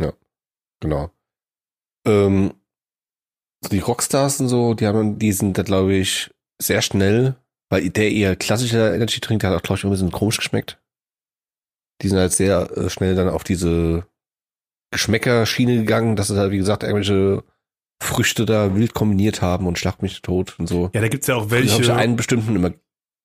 [0.00, 0.12] Ja,
[0.80, 1.10] genau.
[2.06, 2.54] Ähm,
[3.70, 7.36] die Rockstars und so, die haben, die sind da, glaube ich, sehr schnell,
[7.70, 10.80] weil der eher klassische Energy Drink, der hat auch, glaube ich, ein bisschen komisch geschmeckt.
[12.02, 14.06] Die sind halt sehr äh, schnell dann auf diese
[14.94, 17.44] Geschmäckerschiene gegangen, dass sie halt, wie gesagt, irgendwelche
[18.02, 20.90] Früchte da wild kombiniert haben und schlacht mich tot und so.
[20.94, 22.72] Ja, da gibt's ja auch habe ich welche einen bestimmten immer,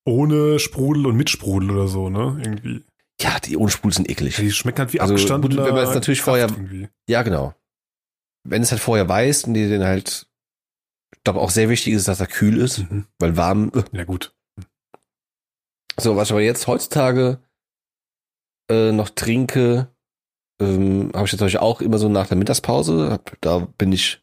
[0.05, 2.39] ohne Sprudel und mit Sprudel oder so, ne?
[2.43, 2.84] Irgendwie.
[3.21, 4.38] ja, die ohne Sprudel sind eklig.
[4.38, 5.49] Ja, die schmecken halt wie Also, abgestanden.
[5.49, 6.89] gut, wenn man es natürlich vorher- Irgendwie.
[7.08, 7.53] Ja, genau.
[8.43, 10.27] Wenn es halt vorher weiß und die den halt,
[11.15, 13.05] ich glaube auch sehr wichtig ist, dass er kühl ist, Mhm.
[13.19, 13.71] weil warm.
[13.75, 13.84] äh.
[13.97, 14.34] Ja, gut.
[15.99, 17.39] So, was ich aber jetzt heutzutage
[18.71, 19.89] äh, noch trinke,
[20.60, 23.12] ähm, habe ich jetzt natürlich auch immer so nach der Mittagspause.
[23.12, 24.22] Hab, da bin ich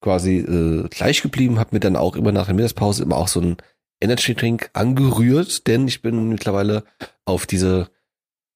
[0.00, 3.40] quasi äh, gleich geblieben, habe mir dann auch immer nach der Mittagspause immer auch so
[3.40, 3.56] einen
[4.00, 6.84] Energy Drink angerührt, denn ich bin mittlerweile
[7.24, 7.90] auf diese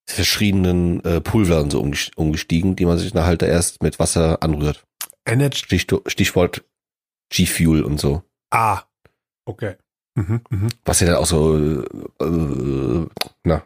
[0.06, 4.42] verschiedenen äh, Pulver und so umgest- umgestiegen, die man sich dann halt erst mit Wasser
[4.42, 4.84] anrührt.
[5.26, 5.58] Energy.
[5.58, 6.64] Stich, Stichwort
[7.30, 8.22] G-Fuel und so.
[8.50, 8.82] Ah.
[9.44, 9.76] Okay.
[10.14, 10.68] Mhm, mhm.
[10.84, 13.06] Was ja dann auch so, äh, äh,
[13.44, 13.62] na,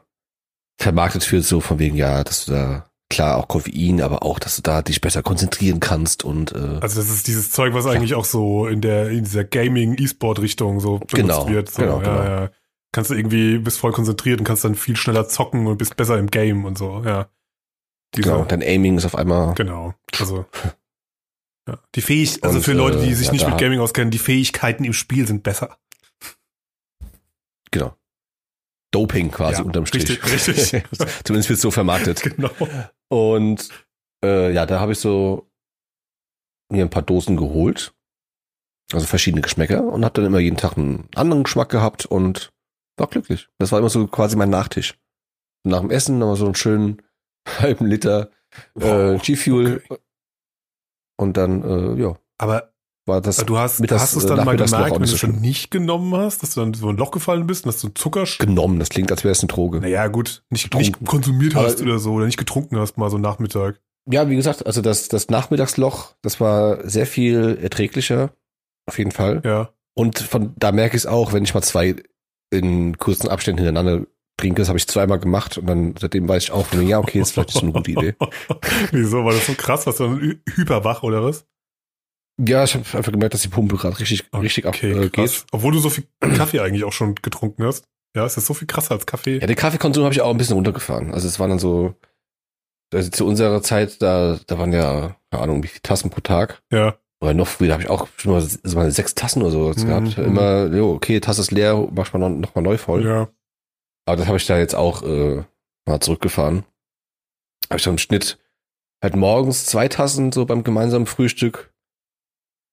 [0.79, 4.57] vermarktet wird, so von wegen, ja, dass du da, klar, auch Koffein, aber auch, dass
[4.57, 8.15] du da dich besser konzentrieren kannst und, äh, Also das ist dieses Zeug, was eigentlich
[8.15, 11.71] auch so in der in dieser Gaming-E-Sport-Richtung so benutzt Genau, wird.
[11.71, 12.25] So, genau, ja, genau.
[12.25, 12.51] Ja.
[12.91, 16.19] Kannst du irgendwie, bist voll konzentriert und kannst dann viel schneller zocken und bist besser
[16.19, 17.29] im Game und so, ja.
[18.15, 19.95] Diese, genau, dein Aiming ist auf einmal, Genau.
[20.19, 20.45] Also
[21.69, 21.79] ja.
[21.95, 24.19] die Fähig, also Und, für Leute, die äh, sich ja, nicht mit Gaming auskennen, die
[24.19, 25.79] Fähigkeiten im Spiel sind besser.
[27.71, 27.95] genau.
[28.91, 30.07] Doping quasi Ja, unterm Strich.
[30.11, 30.85] richtig, richtig.
[31.25, 32.21] Zumindest wird es so vermarktet.
[32.37, 32.51] Genau.
[33.13, 33.69] Und
[34.25, 35.47] äh, ja, da habe ich so
[36.71, 37.95] mir ein paar Dosen geholt.
[38.91, 42.55] Also verschiedene Geschmäcker und habe dann immer jeden Tag einen anderen Geschmack gehabt und
[42.97, 43.51] war glücklich.
[43.59, 44.99] Das war immer so quasi mein Nachtisch.
[45.63, 47.03] Nach dem Essen nochmal so einen schönen
[47.59, 48.31] halben Liter
[48.81, 50.01] äh, G-Fuel okay.
[51.19, 52.72] und dann, äh, ja, Aber
[53.07, 55.19] war das du hast, mittags- hast du es dann mal gemerkt, wenn du es dann
[55.19, 55.41] schlimm.
[55.41, 58.25] nicht genommen hast, dass du dann so ein Loch gefallen bist und dass du Zucker
[58.39, 58.79] genommen.
[58.79, 59.81] Das klingt, als wäre es eine Droge.
[59.81, 63.19] Naja, gut, nicht, nicht konsumiert hast Aber- oder so, oder nicht getrunken hast mal so
[63.19, 63.81] Nachmittag.
[64.11, 68.31] Ja, wie gesagt, also das, das Nachmittagsloch, das war sehr viel erträglicher.
[68.87, 69.43] Auf jeden Fall.
[69.45, 69.71] Ja.
[69.95, 71.97] Und von da merke ich es auch, wenn ich mal zwei
[72.51, 76.51] in kurzen Abständen hintereinander trinke, das habe ich zweimal gemacht und dann seitdem weiß ich
[76.51, 78.15] auch, ja, okay, ist vielleicht so eine gute Idee.
[78.91, 79.25] Wieso?
[79.25, 79.87] War das so krass?
[79.87, 81.47] Was dann hy- hyperwach oder was?
[82.41, 85.13] Ja, ich habe einfach gemerkt, dass die Pumpe gerade richtig, richtig ab äh, geht.
[85.13, 85.45] krass.
[85.53, 87.85] Obwohl du so viel Kaffee eigentlich auch schon getrunken hast.
[88.17, 89.39] Ja, ist das so viel krasser als Kaffee?
[89.39, 91.13] Ja, den Kaffeekonsum habe ich auch ein bisschen runtergefahren.
[91.15, 91.95] Also es waren dann so,
[92.93, 96.63] also zu unserer Zeit, da, da waren ja, keine Ahnung, wie viele Tassen pro Tag.
[96.71, 96.97] Ja.
[97.23, 99.87] Oder noch früher habe ich auch schon mal, so mal sechs Tassen oder so Mhm,
[99.87, 100.19] gehabt.
[100.19, 100.25] mhm.
[100.25, 103.05] Immer, jo, okay, Tasse ist leer, mach mal noch, noch mal neu voll.
[103.07, 103.29] Ja.
[104.07, 105.43] Aber das habe ich da jetzt auch äh,
[105.87, 106.65] mal zurückgefahren.
[107.71, 108.39] Habe ich dann im Schnitt
[109.03, 111.72] halt morgens zwei Tassen so beim gemeinsamen Frühstück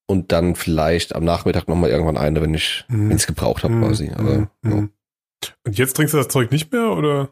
[0.09, 3.11] und dann vielleicht am Nachmittag noch mal irgendwann eine, wenn ich Mhm.
[3.11, 4.09] es gebraucht habe Mhm, quasi.
[4.11, 4.91] Aber mhm, mhm.
[5.65, 7.31] Und jetzt trinkst du das Zeug nicht mehr oder?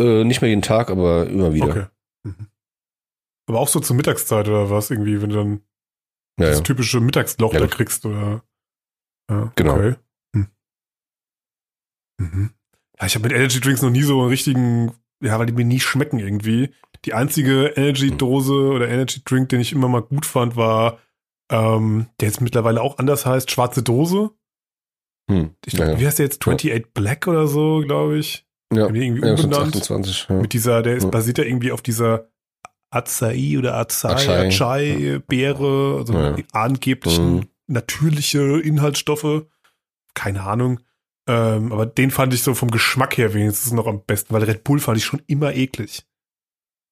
[0.00, 0.04] ja.
[0.04, 1.68] äh, nicht mehr jeden Tag, aber immer wieder.
[1.68, 1.86] Okay.
[2.24, 2.48] Mhm.
[3.48, 5.52] Aber auch so zur Mittagszeit oder was irgendwie, wenn du dann
[6.40, 6.62] Ja, das ja.
[6.64, 8.42] typische Mittagsloch Ja, da kriegst oder?
[9.30, 9.74] Ja, Genau.
[9.76, 9.94] Okay.
[10.34, 10.48] Hm.
[12.20, 12.50] Mhm.
[13.00, 15.64] Ja, ich habe mit Energy Drinks noch nie so einen richtigen, ja, weil die mir
[15.64, 16.74] nie schmecken irgendwie.
[17.04, 20.98] Die einzige Energy-Dose oder Energy-Drink, den ich immer mal gut fand, war,
[21.50, 24.30] ähm, der jetzt mittlerweile auch anders heißt, schwarze Dose.
[25.30, 25.50] Hm.
[25.66, 26.40] Ich glaub, ja, Wie heißt der jetzt?
[26.42, 28.46] 28 Black oder so, glaube ich.
[28.72, 28.84] ja.
[28.84, 29.76] Haben die irgendwie ja, umbenannt.
[29.76, 30.26] 28.
[30.28, 30.34] Ja.
[30.36, 31.10] Mit dieser, der ist, Ja.
[31.10, 32.28] basiert ja irgendwie auf dieser
[32.90, 34.46] Acai oder Acai, Acai.
[34.48, 36.36] Acai, Beere, also Ja.
[36.52, 37.46] angeblichen Mhm.
[37.66, 39.44] natürliche Inhaltsstoffe.
[40.14, 40.80] Keine Ahnung.
[41.28, 44.64] Ähm, aber den fand ich so vom Geschmack her wenigstens noch am besten, weil Red
[44.64, 46.06] Bull fand ich schon immer eklig.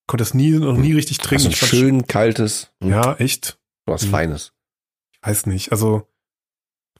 [0.07, 1.47] Konnte das nie, noch nie richtig trinken.
[1.47, 3.56] Also ein schön kaltes, hm, Ja, echt?
[3.93, 4.11] Was Mhm.
[4.11, 4.53] Feines.
[5.21, 5.71] weiß nicht.
[5.71, 6.07] Also,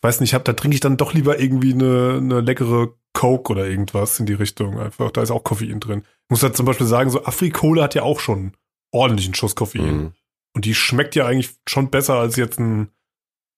[0.02, 3.67] weiß nicht, hab, da trinke ich dann doch lieber irgendwie eine, eine leckere Coke oder
[3.67, 4.80] irgendwas in die Richtung.
[4.80, 6.02] Einfach, da ist auch Koffein drin.
[6.02, 8.54] Ich muss halt zum Beispiel sagen, so Afrikola hat ja auch schon
[8.91, 9.97] ordentlichen Schuss Koffein.
[9.97, 10.13] Mhm.
[10.56, 12.89] Und die schmeckt ja eigentlich schon besser als jetzt ein,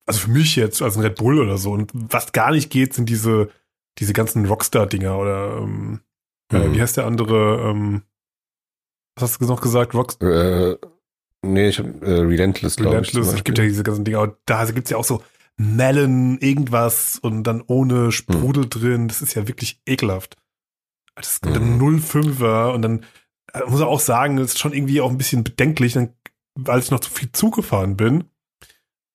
[0.06, 1.72] also für mich jetzt, als ein Red Bull oder so.
[1.72, 3.50] Und was gar nicht geht, sind diese,
[3.98, 6.02] diese ganzen Rockstar-Dinger oder, ähm,
[6.52, 6.74] äh, Mhm.
[6.76, 8.04] wie heißt der andere, ähm,
[9.16, 9.94] was hast du noch gesagt?
[9.94, 10.30] Rockstar?
[10.30, 10.78] Äh,
[11.44, 13.14] nee, ich hab, äh, Relentless, glaube ich.
[13.14, 15.22] Relentless, es gibt ja diese ganzen Dinger, aber da gibt's ja auch so
[15.58, 19.08] Melon, irgendwas und dann ohne Sprudel drin.
[19.10, 20.38] Das ist ja wirklich ekelhaft.
[21.16, 21.82] Das ist dann Mhm.
[21.82, 23.06] 0,5er und dann
[23.54, 26.14] äh, muss er auch sagen, das ist schon irgendwie auch ein bisschen bedenklich, dann,
[26.66, 28.24] als ich noch zu viel Zug gefahren bin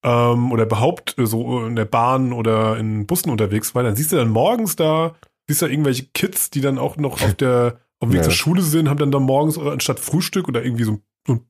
[0.04, 4.12] ähm, oder überhaupt äh, so in der Bahn oder in Bussen unterwegs war, dann siehst
[4.12, 5.14] du dann morgens da,
[5.48, 8.24] siehst du irgendwelche Kids, die dann auch noch auf der auf dem Weg Ja.
[8.24, 11.46] zur Schule sind, haben dann da morgens äh, anstatt Frühstück oder irgendwie so, so ein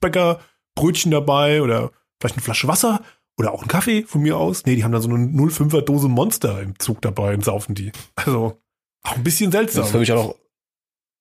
[0.74, 3.02] Bäckerbrötchen dabei oder vielleicht eine Flasche Wasser
[3.38, 4.64] oder auch einen Kaffee von mir aus.
[4.66, 7.92] Nee, die haben dann so eine 05er Dose Monster im Zug dabei und saufen die.
[8.16, 8.60] Also
[9.02, 9.84] auch ein bisschen Das seltsam.
[9.84, 10.36] ist für mich auch noch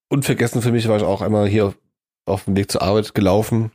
[0.09, 1.73] unvergessen für mich, war ich auch einmal hier
[2.25, 3.71] auf, dem Weg zur Arbeit gelaufen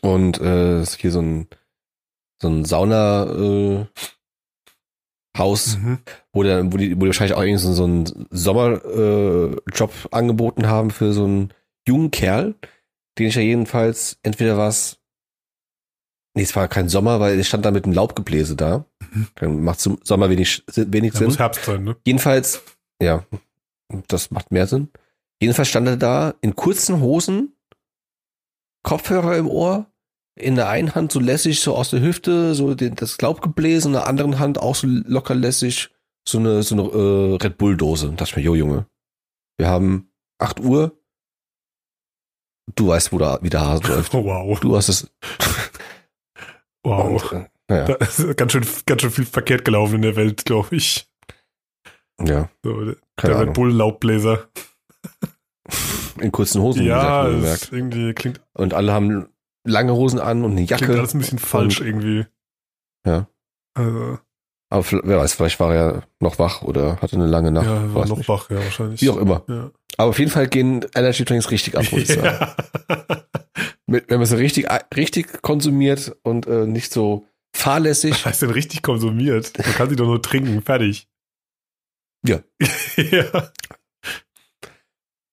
[0.00, 1.48] und äh, ist hier so ein
[2.40, 3.86] so ein Sauna äh,
[5.38, 5.98] Haus, Mhm.
[6.32, 10.66] wo, der, wo, die, wo die wahrscheinlich auch irgendwie so, so einen Sommerjob äh, angeboten
[10.66, 11.52] haben für so einen
[11.86, 12.54] jungen Kerl,
[13.18, 14.98] den ich ja jedenfalls, entweder was,
[16.34, 18.84] nee, es war kein Sommer, weil er stand da mit einem Laubgebläse da.
[19.12, 19.28] Mhm.
[19.36, 21.28] Dann macht zum Sommer wenig, wenig Da Sinn.
[21.28, 21.96] muss Herbst sein, ne?
[22.04, 22.62] Jedenfalls,
[23.00, 23.24] ja,
[24.08, 24.90] das macht mehr Sinn.
[25.40, 27.54] Jedenfalls stand er da in kurzen Hosen,
[28.82, 29.86] Kopfhörer im Ohr,
[30.38, 33.94] in der einen Hand so lässig, so aus der Hüfte, so den, das Glaubgebläse, in
[33.94, 35.90] der anderen Hand auch so locker lässig,
[36.28, 38.08] so eine, so eine äh, Red Bull-Dose.
[38.10, 38.86] Da dachte ich mir, jo Junge,
[39.58, 40.98] wir haben 8 Uhr,
[42.74, 44.14] du weißt, wo da, wie der Hase läuft.
[44.14, 44.58] Oh, wow.
[44.60, 45.10] Du hast es.
[46.84, 47.22] Wow.
[47.32, 50.44] Und, äh, naja, Da ist ganz schön, ganz schön viel verkehrt gelaufen in der Welt,
[50.44, 51.08] glaube ich.
[52.20, 53.54] ja, So, der keine Red Ahnung.
[53.54, 54.48] Bull Laubbläser.
[56.20, 57.62] In kurzen Hosen, wie Ja, gesagt, das wohlgemerkt.
[57.62, 59.28] ist irgendwie klingt, Und alle haben
[59.64, 60.84] lange Hosen an und eine Jacke.
[60.84, 62.26] klingt alles ein bisschen falsch Und- irgendwie.
[63.04, 63.28] Ja.
[63.74, 64.18] Also,
[64.68, 67.66] Aber wer weiß, vielleicht war er noch wach oder hatte eine lange Nacht.
[67.66, 68.28] ja, war weiß noch nicht.
[68.28, 69.00] wach, ja, wahrscheinlich.
[69.00, 69.44] Wie auch immer.
[69.48, 69.70] Ja.
[69.96, 72.52] Aber auf jeden Fall gehen Energy Drinks richtig ab, muss ich sagen.
[73.86, 78.12] Mit, wenn man sie richtig, richtig konsumiert und äh, nicht so fahrlässig.
[78.12, 79.52] Was heißt denn richtig konsumiert?
[79.56, 81.08] Man kann sie doch nur trinken, fertig.
[82.26, 82.40] Ja.
[82.96, 83.50] ja.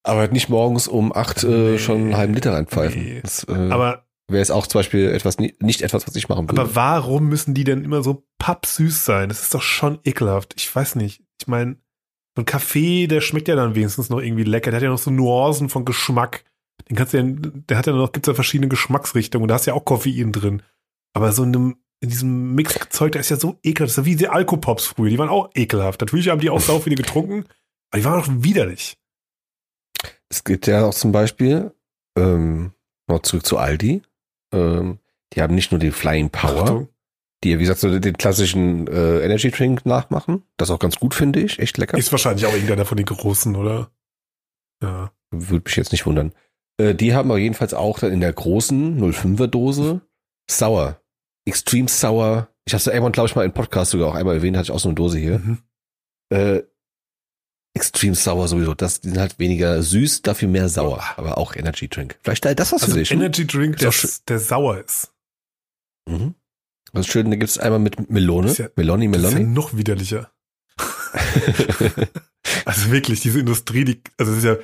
[0.04, 1.76] aber halt nicht morgens um acht Nee.
[1.76, 3.02] äh, schon einen halben Liter reinpfeifen.
[3.04, 3.22] Nee.
[3.22, 6.62] Das äh, Aber, wäre jetzt auch zum Beispiel etwas, nicht etwas, was ich machen würde.
[6.62, 9.30] aber warum müssen die denn immer so pappsüß sein?
[9.30, 10.54] Das ist doch schon ekelhaft.
[10.58, 11.24] Ich weiß nicht.
[11.42, 11.78] Ich meine,
[12.36, 14.72] so ein Kaffee, der schmeckt ja dann wenigstens noch irgendwie lecker.
[14.72, 16.46] Der hat ja noch so Nuancen von Geschmack.
[16.90, 19.74] Den kannst du ja, der hat ja noch, gibt's ja verschiedene Geschmacksrichtungen da hast ja
[19.74, 20.64] auch Koffein drin.
[21.14, 23.90] Aber so in einem, in diesem Mixzeug, da ist ja so ekelhaft.
[23.90, 25.10] Das ist ja wie die Alkopops früher.
[25.10, 26.02] Die waren auch ekelhaft.
[26.02, 27.46] Natürlich haben die auch sau viele getrunken,
[27.92, 28.98] aber die waren auch widerlich.
[30.30, 31.72] Es gibt ja auch zum Beispiel,
[32.18, 32.74] ähm,
[33.08, 34.02] noch zurück zu Aldi,
[34.54, 35.00] ähm,
[35.34, 36.90] die haben nicht nur die Flying Power, Achtung.
[37.44, 40.44] die ja, wie gesagt, so den klassischen äh, Energy Drink nachmachen.
[40.58, 41.60] Das auch ganz gut, finde ich.
[41.60, 41.98] Echt lecker.
[41.98, 43.92] Ist wahrscheinlich auch irgendeiner von den Großen, oder?
[44.82, 45.12] Ja.
[45.32, 46.34] Würde mich jetzt nicht wundern.
[46.78, 50.02] Äh, die haben aber jedenfalls auch dann in der großen 05er Dose
[50.50, 51.02] Sour.
[51.46, 52.50] Extreme Sour.
[52.66, 54.66] Ich habe es ja irgendwann, glaube ich, mal im Podcast sogar auch einmal erwähnt, hatte
[54.66, 55.40] ich auch so eine Dose hier.
[55.40, 55.58] Mhm.
[56.30, 56.64] Äh,
[57.76, 58.74] Extreme Sour sowieso.
[58.76, 60.98] Das, die sind halt weniger süß, dafür mehr sauer.
[60.98, 61.14] Boah.
[61.18, 62.20] Aber auch Energy Drink.
[62.24, 63.12] Vielleicht da das was Also für ein dich.
[63.12, 63.92] Energy Drink, der,
[64.28, 65.12] der sauer ist.
[66.08, 66.36] Mhm.
[66.92, 68.54] Das ist schön, da gibt's einmal mit Melone.
[68.54, 69.54] Ja- Meloni, Das ist ja Meloni.
[69.54, 70.32] noch widerlicher.
[72.66, 74.58] Also wirklich, diese Industrie, die, also das ist ja,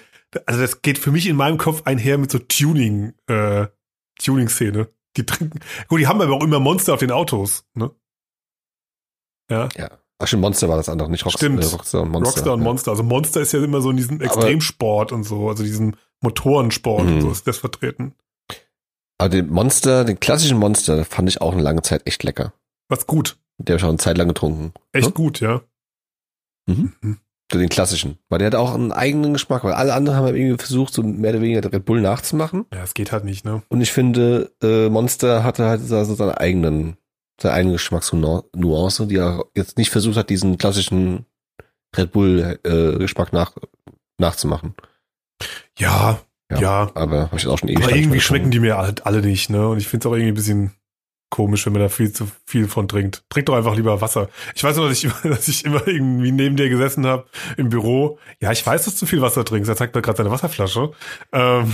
[0.45, 3.67] also das geht für mich in meinem Kopf einher mit so Tuning, äh,
[4.21, 4.89] Tuning-Szene.
[5.17, 7.91] Die trinken, gut, die haben aber auch immer Monster auf den Autos, ne?
[9.49, 9.97] Ja, ja.
[10.21, 11.63] Ach schon, Monster war das andere, nicht Rock, Stimmt.
[11.63, 12.29] Äh, Rockstar und Monster.
[12.31, 12.63] Rockstar und ja.
[12.65, 12.91] Monster.
[12.91, 17.15] Also Monster ist ja immer so in diesem Extremsport und so, also diesem Motorensport und
[17.15, 17.21] Mhm.
[17.21, 18.13] so ist das vertreten.
[19.17, 22.53] Aber den Monster, den klassischen Monster, fand ich auch eine lange Zeit echt lecker.
[22.89, 23.37] Was gut.
[23.57, 24.73] Der habe ich auch eine Zeit lang getrunken.
[24.93, 25.13] Echt Hm?
[25.13, 25.61] gut, ja.
[27.51, 28.19] Den klassischen.
[28.29, 31.01] Weil der hat auch einen eigenen Geschmack, weil alle anderen haben halt irgendwie versucht, so
[31.01, 32.65] mehr oder weniger Red Bull nachzumachen.
[32.71, 33.63] Ja, es geht halt nicht, ne?
[33.69, 36.97] Und ich finde, äh, Monster hatte halt so so seine eigenen,
[37.41, 41.25] seine eigene Geschmacksnuance, die er jetzt nicht versucht hat, diesen klassischen
[41.97, 43.53] Red Bull äh, Geschmack nach,
[44.19, 44.75] nachzumachen.
[45.77, 46.19] Ja,
[46.51, 46.59] Ja.
[46.59, 46.91] ja.
[46.95, 49.67] Aber habe ich auch schon ewig Aber irgendwie schmecken die mir halt alle nicht, ne?
[49.69, 50.71] Und ich finde es auch irgendwie ein bisschen,
[51.31, 53.23] komisch, wenn man da viel zu viel von trinkt.
[53.29, 54.29] Trink doch einfach lieber Wasser.
[54.55, 57.25] Ich weiß nur, dass ich, immer- dass ich immer irgendwie neben dir gesessen habe
[57.55, 58.17] im Büro.
[58.41, 59.69] Ja, ich weiß, dass du viel Wasser trinkst.
[59.69, 60.91] Er zeigt mir gerade seine Wasserflasche.
[61.31, 61.71] Ähm,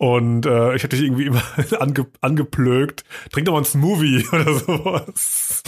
[0.00, 1.42] und äh, ich hatte dich irgendwie immer
[1.78, 3.04] ange, angeplögt.
[3.32, 5.62] Trink doch mal einen Smoothie oder sowas.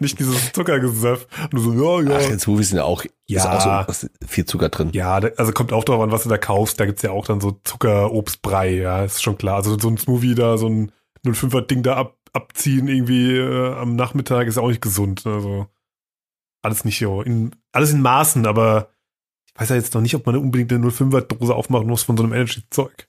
[0.00, 1.28] Nicht dieses Zuckergesöff.
[1.44, 2.28] Und du so, ja, Ach, ja.
[2.30, 3.84] in Smoothies sind ja auch, ist Ja.
[3.86, 4.90] auch so viel Zucker drin.
[4.92, 6.80] Ja, also kommt auch drauf an, was du da kaufst.
[6.80, 9.54] Da gibt's ja auch dann so Zucker, Obstbrei, ja, ist schon klar.
[9.58, 10.90] Also so ein Smoothie da, so ein
[11.24, 15.24] 05er Ding da ab, abziehen irgendwie äh, am Nachmittag ist auch nicht gesund.
[15.26, 15.68] Also
[16.62, 18.88] alles nicht so, in, alles in Maßen, aber
[19.46, 22.16] ich weiß ja jetzt noch nicht, ob man unbedingt eine 05er Dose aufmachen muss von
[22.16, 23.06] so einem Energy-Zeug.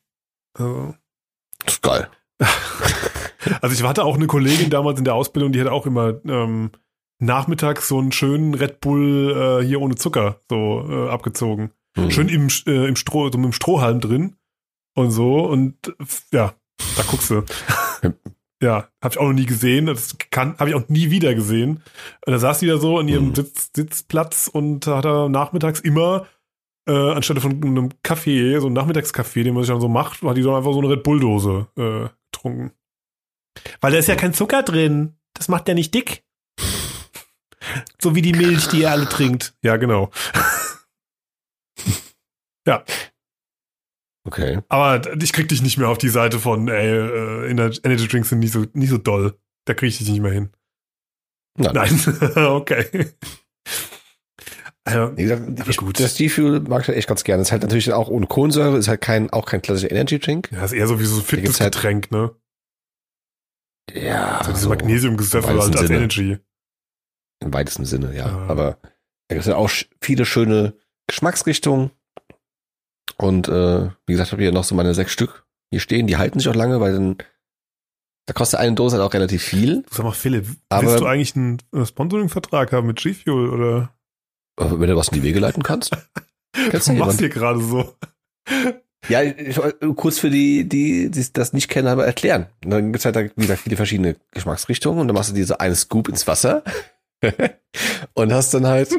[0.53, 0.95] Also,
[1.65, 2.09] Das ist geil.
[3.61, 6.71] also ich hatte auch eine Kollegin damals in der Ausbildung, die hat auch immer ähm,
[7.19, 11.71] nachmittags so einen schönen Red Bull äh, hier ohne Zucker so äh, abgezogen.
[11.95, 12.11] Hm.
[12.11, 14.35] Schön im, äh, im Stroh, so mit dem Strohhalm drin
[14.95, 16.53] und so und äh, ja,
[16.97, 17.43] da guckst du.
[18.61, 21.83] ja, habe ich auch noch nie gesehen, das kann habe ich auch nie wieder gesehen.
[22.25, 23.35] Und da saß die da so an ihrem Hm.
[23.35, 26.27] Sitz, Sitzplatz und hat da nachmittags immer
[26.91, 30.37] äh, anstelle von einem Kaffee, so einem Nachmittagskaffee, den man sich dann so macht, hat
[30.37, 32.71] die so einfach so eine Red Bull Dose äh, getrunken.
[33.81, 35.15] Weil da ist ja kein Zucker drin.
[35.33, 36.23] Das macht ja nicht dick.
[38.01, 39.55] So wie die Milch, die ihr alle trinkt.
[39.63, 40.09] Ja, genau.
[44.23, 44.59] Okay.
[44.69, 48.29] Aber ich krieg dich nicht mehr auf die Seite von, ey, äh, Ener- Energy Drinks
[48.29, 49.37] sind nicht so, nicht so doll.
[49.65, 50.51] Da krieg ich dich nicht mehr hin.
[51.57, 51.73] Nein.
[51.73, 53.09] Nein, okay.
[54.83, 55.99] Also, Wie gesagt, ich, gut.
[55.99, 57.43] das G-Fuel mag ich halt echt ganz gerne.
[57.43, 60.49] Ist halt natürlich auch ohne Kohlensäure, ist halt kein, auch kein klassischer Energy Drink.
[60.51, 62.31] ja, ist eher so wie so ein gibt's halt- Fitnessgetränk, ne?
[63.93, 64.39] Ja.
[64.43, 65.97] So dieses so Magnesiumgesöffel im halt als Sinne.
[65.99, 66.37] Energy.
[67.43, 68.27] Im weitesten Sinne, ja.
[68.27, 68.37] Ja.
[68.47, 68.77] Aber
[69.27, 70.73] da gibt es ja auch sch- viele schöne
[71.07, 71.91] Geschmacksrichtungen.
[73.17, 76.07] Und äh, wie gesagt, ich habe hier noch so meine sechs Stück hier stehen.
[76.07, 77.17] Die halten sich auch lange, weil dann
[78.27, 79.83] da kostet eine Dose halt auch relativ viel.
[79.89, 83.93] Sag mal, Philipp, Aber- willst du eigentlich einen Sponsoring-Vertrag haben mit G-Fuel oder?
[84.57, 85.91] Aber wenn du was in die Wege leiten kannst.
[86.69, 87.95] Kennst Du du machst hier gerade so.
[89.07, 92.47] Ja, ich, wollte kurz für die, die, die das nicht kennen, aber erklären.
[92.63, 95.59] Und dann gibt's halt, da, wie gesagt, viele verschiedene Geschmacksrichtungen und dann machst du diese
[95.59, 96.63] eine Scoop ins Wasser
[98.13, 98.91] und hast dann halt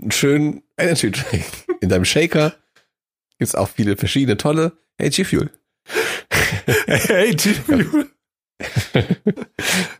[0.00, 1.44] einen schönen Energy Drink.
[1.80, 2.54] In deinem Shaker
[3.38, 5.50] gibt's auch viele verschiedene tolle Hey G-Fuel.
[6.86, 8.10] Hey, G-Fuel.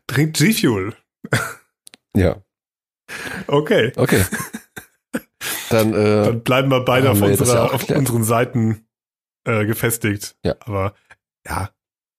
[0.06, 0.94] Trink G-Fuel.
[2.16, 2.42] Ja,
[3.48, 3.92] Okay.
[3.96, 4.24] okay.
[5.72, 8.86] Dann, äh, Dann bleiben wir beide auf, wir ja unserer, auch auf unseren Seiten
[9.44, 10.36] äh, gefestigt.
[10.44, 10.54] Ja.
[10.60, 10.94] Aber
[11.46, 11.70] ja,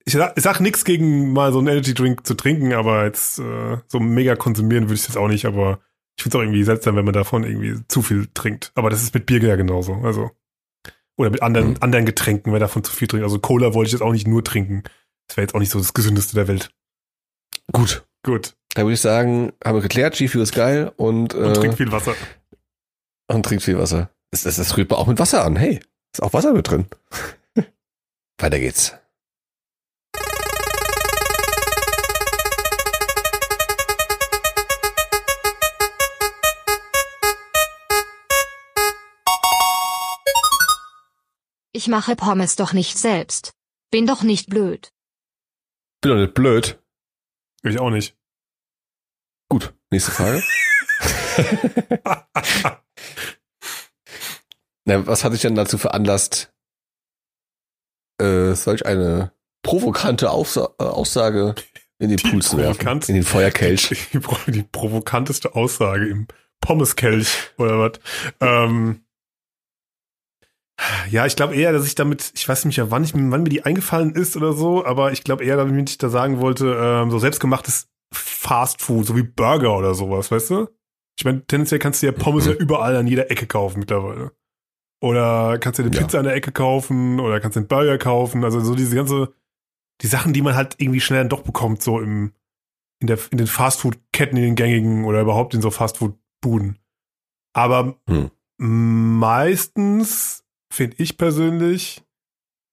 [0.06, 3.40] ich sag, ich sag nichts gegen mal so einen Energy Drink zu trinken, aber jetzt
[3.40, 5.46] äh, so mega konsumieren würde ich das auch nicht.
[5.46, 5.80] Aber
[6.18, 8.72] ich finde es auch irgendwie seltsam, wenn man davon irgendwie zu viel trinkt.
[8.76, 9.94] Aber das ist mit Bier ja genauso.
[10.04, 10.32] Also
[11.18, 11.78] oder mit anderen Mhm.
[11.80, 13.24] anderen Getränken, wer davon zu viel trinkt.
[13.24, 14.84] Also Cola wollte ich jetzt auch nicht nur trinken.
[15.28, 16.70] Das wäre jetzt auch nicht so das gesündeste der Welt.
[17.72, 18.06] gut.
[18.26, 18.56] Gut.
[18.74, 21.92] Dann würde ich sagen, haben wir geklärt, G-Fuel ist geil und, Und äh, trink viel
[21.92, 22.16] Wasser.
[23.28, 24.10] Und trinkt viel Wasser.
[24.32, 25.56] Das, das, das rührt man auch mit Wasser an.
[25.56, 25.80] Hey,
[26.14, 26.88] ist auch Wasser mit drin.
[28.38, 28.96] Weiter geht's.
[41.76, 43.54] Ich mache Pommes doch nicht selbst.
[43.92, 44.94] Bin doch nicht blöd.
[46.02, 46.80] Bin doch nicht blöd.
[47.64, 48.16] Ich auch nicht.
[49.50, 50.44] Gut, nächste Frage.
[54.86, 56.52] Na, was hat dich denn dazu veranlasst,
[58.22, 59.32] äh, solch eine
[59.64, 61.56] provokante Aufsa äh, Aussage
[62.00, 63.02] in den Die Pool zu werfen?
[63.08, 64.10] In den Feuerkelch.
[64.14, 66.28] Die, pro- die provokanteste Aussage im
[66.60, 68.00] Pommeskelch oder was.
[68.42, 69.06] Ähm,
[71.10, 73.64] ja, ich glaube eher, dass ich damit, ich weiß nicht, wann, ich, wann mir die
[73.64, 77.20] eingefallen ist oder so, aber ich glaube eher, damit ich da sagen wollte, ähm, so
[77.20, 80.68] selbstgemachtes Fast Food, so wie Burger oder sowas, weißt du?
[81.18, 82.52] Ich meine, tendenziell kannst du ja Pommes Mhm.
[82.52, 84.32] ja überall an jeder Ecke kaufen mittlerweile.
[85.04, 86.02] Oder kannst du eine Ja.
[86.02, 88.46] Pizza an der Ecke kaufen oder kannst du einen Burger kaufen.
[88.46, 89.34] Also so diese ganze,
[90.02, 92.32] die Sachen, die man halt irgendwie schnell dann doch bekommt, so im,
[93.02, 96.80] in, der, in den Fastfood-Ketten, in den gängigen oder überhaupt in so Fastfood-Buden.
[97.54, 98.32] Aber Hm.
[99.20, 102.04] meistens finde ich persönlich,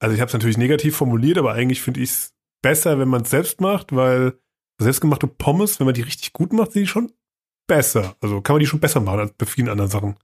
[0.01, 3.23] also ich habe es natürlich negativ formuliert, aber eigentlich finde ich es besser, wenn man
[3.23, 4.39] es selbst macht, weil
[4.81, 7.13] selbstgemachte Pommes, wenn man die richtig gut macht, sind die schon
[7.67, 8.17] besser.
[8.21, 10.17] Also kann man die schon besser machen als bei vielen anderen Sachen.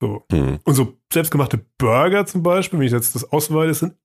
[0.00, 0.24] So.
[0.30, 0.58] Hm.
[0.64, 3.96] Und so selbstgemachte Burger zum Beispiel, wenn ich jetzt das ausweite, sind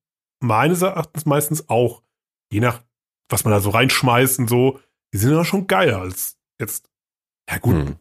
[0.41, 2.03] meines Erachtens meistens auch,
[2.51, 2.81] je nach,
[3.29, 4.79] was man da so reinschmeißt und so,
[5.13, 6.89] die sind ja schon geiler als jetzt,
[7.49, 7.95] ja gut, Hm.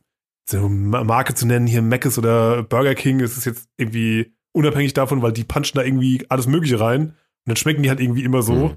[0.49, 5.23] so Marke zu nennen, hier Mc's oder Burger King, ist es jetzt irgendwie unabhängig davon,
[5.23, 7.15] weil die punchen da irgendwie alles Mögliche rein und
[7.47, 8.71] dann schmecken die halt irgendwie immer so.
[8.71, 8.77] Hm.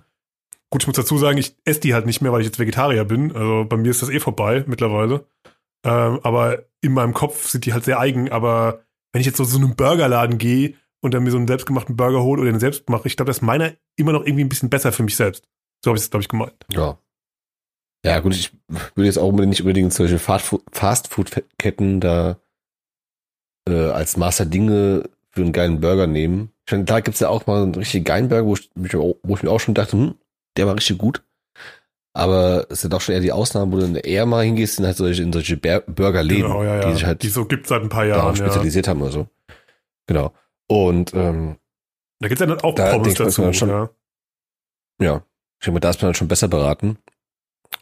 [0.69, 3.05] Gut, ich muss dazu sagen, ich esse die halt nicht mehr, weil ich jetzt Vegetarier
[3.05, 3.31] bin.
[3.31, 5.23] Also bei mir ist das eh vorbei mittlerweile.
[5.85, 8.31] Ähm, aber in meinem Kopf sind die halt sehr eigen.
[8.31, 8.83] Aber
[9.13, 11.95] wenn ich jetzt so zu so einem Burgerladen gehe und dann mir so einen selbstgemachten
[11.95, 14.49] Burger hole oder den selbst mache, ich glaube, das ist meiner immer noch irgendwie ein
[14.49, 15.47] bisschen besser für mich selbst.
[15.83, 16.65] So habe ich es, glaube ich, gemeint.
[16.71, 16.97] Ja.
[18.05, 22.37] Ja, gut, ich würde jetzt auch nicht unbedingt solche Fast-Food-Ketten da
[23.69, 26.51] äh, als Master Dinge für einen geilen Burger nehmen.
[26.65, 29.43] Ich meine, da gibt's ja auch mal einen richtig geilen Burger, wo ich, wo ich
[29.43, 30.15] mir auch schon dachte, hm,
[30.57, 31.23] der war richtig gut.
[32.15, 34.85] Aber es sind auch schon eher die Ausnahmen, wo du dann eher mal hingehst, sind
[34.85, 36.87] halt solche, in solche Burgerläden, Genau, ja, ja.
[36.87, 38.19] die sich halt die so gibt's seit ein paar Jahren.
[38.19, 38.45] darauf Ja.
[38.45, 39.27] spezialisiert haben oder so.
[40.07, 40.31] Genau.
[40.67, 41.57] Und ähm,
[42.19, 43.41] Da gibt's ja dann auch Da Pommes man dazu.
[43.41, 43.89] dann schon- ja.
[45.01, 45.15] ja,
[45.59, 46.97] ich denke mal, da ist man dann schon besser beraten.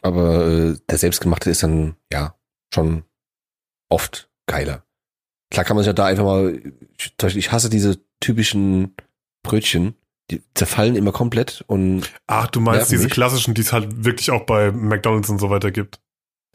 [0.00, 2.34] Aber äh, der selbstgemachte ist dann, ja,
[2.72, 3.04] schon
[3.90, 4.86] oft geiler.
[5.50, 6.58] Klar kann man sich ja da einfach mal,
[6.96, 8.94] ich, ich hasse diese typischen
[9.42, 9.94] Brötchen,
[10.30, 13.12] die zerfallen immer komplett und Ach, du meinst diese mich.
[13.12, 16.00] klassischen, die es halt wirklich auch bei McDonalds und so weiter gibt.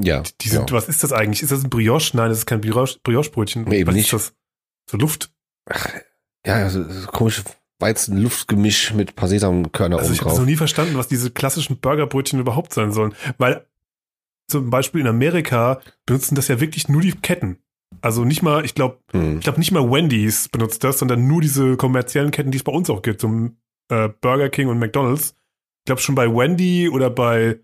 [0.01, 0.75] ja, Die, die sind, ja.
[0.75, 1.43] was ist das eigentlich?
[1.43, 2.15] Ist das ein Brioche?
[2.17, 3.65] Nein, das ist kein Brioche- Brioche-Brötchen.
[3.65, 4.05] Nee, eben was nicht.
[4.05, 4.33] ist das?
[4.89, 5.31] So Luft.
[5.69, 5.89] Ach,
[6.45, 7.43] ja, so, so komische
[7.79, 10.45] Weizen-Luftgemisch mit paar Sesamkörner Also oben ich habe noch drauf.
[10.45, 13.13] nie verstanden, was diese klassischen Burgerbrötchen überhaupt sein sollen.
[13.37, 13.65] Weil
[14.49, 17.59] zum Beispiel in Amerika benutzen das ja wirklich nur die Ketten.
[18.01, 19.37] Also nicht mal, ich glaube, Hm.
[19.37, 22.71] ich glaube nicht mal Wendy's benutzt das, sondern nur diese kommerziellen Ketten, die es bei
[22.71, 23.57] uns auch gibt, zum
[23.89, 25.35] äh, Burger King und McDonald's.
[25.81, 27.59] Ich glaube schon bei Wendy oder bei,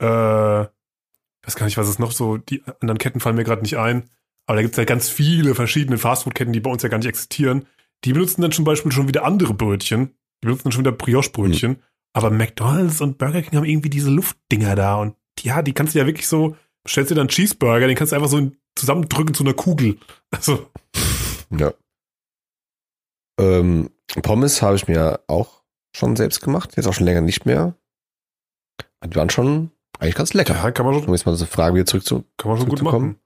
[0.00, 3.62] äh, ich weiß gar nicht, was es noch so, die anderen Ketten fallen mir gerade
[3.62, 4.04] nicht ein.
[4.46, 7.08] Aber da gibt es ja ganz viele verschiedene Fastfood-Ketten, die bei uns ja gar nicht
[7.08, 7.66] existieren.
[8.04, 10.14] Die benutzen dann zum Beispiel schon wieder andere Brötchen.
[10.42, 11.82] Die benutzen dann schon wieder Brioche-Brötchen.
[12.12, 14.96] Aber McDonald's und Burger King haben irgendwie diese Luftdinger da.
[14.96, 16.56] Und ja, die kannst du ja wirklich so,
[16.88, 19.98] stellst dir dann einen Cheeseburger, den kannst du einfach so zusammendrücken zu einer Kugel.
[20.30, 20.70] Also,
[21.50, 21.72] Ja.
[23.38, 23.90] Ähm,
[24.22, 25.62] Pommes habe ich mir auch
[25.96, 27.74] schon selbst gemacht, jetzt auch schon länger nicht mehr.
[29.04, 30.54] Die waren schon eigentlich ganz lecker.
[30.54, 32.24] ja, kann man schon Um jetzt mal so Frage wieder zurück zu.
[32.36, 33.18] Kann man schon gut machen.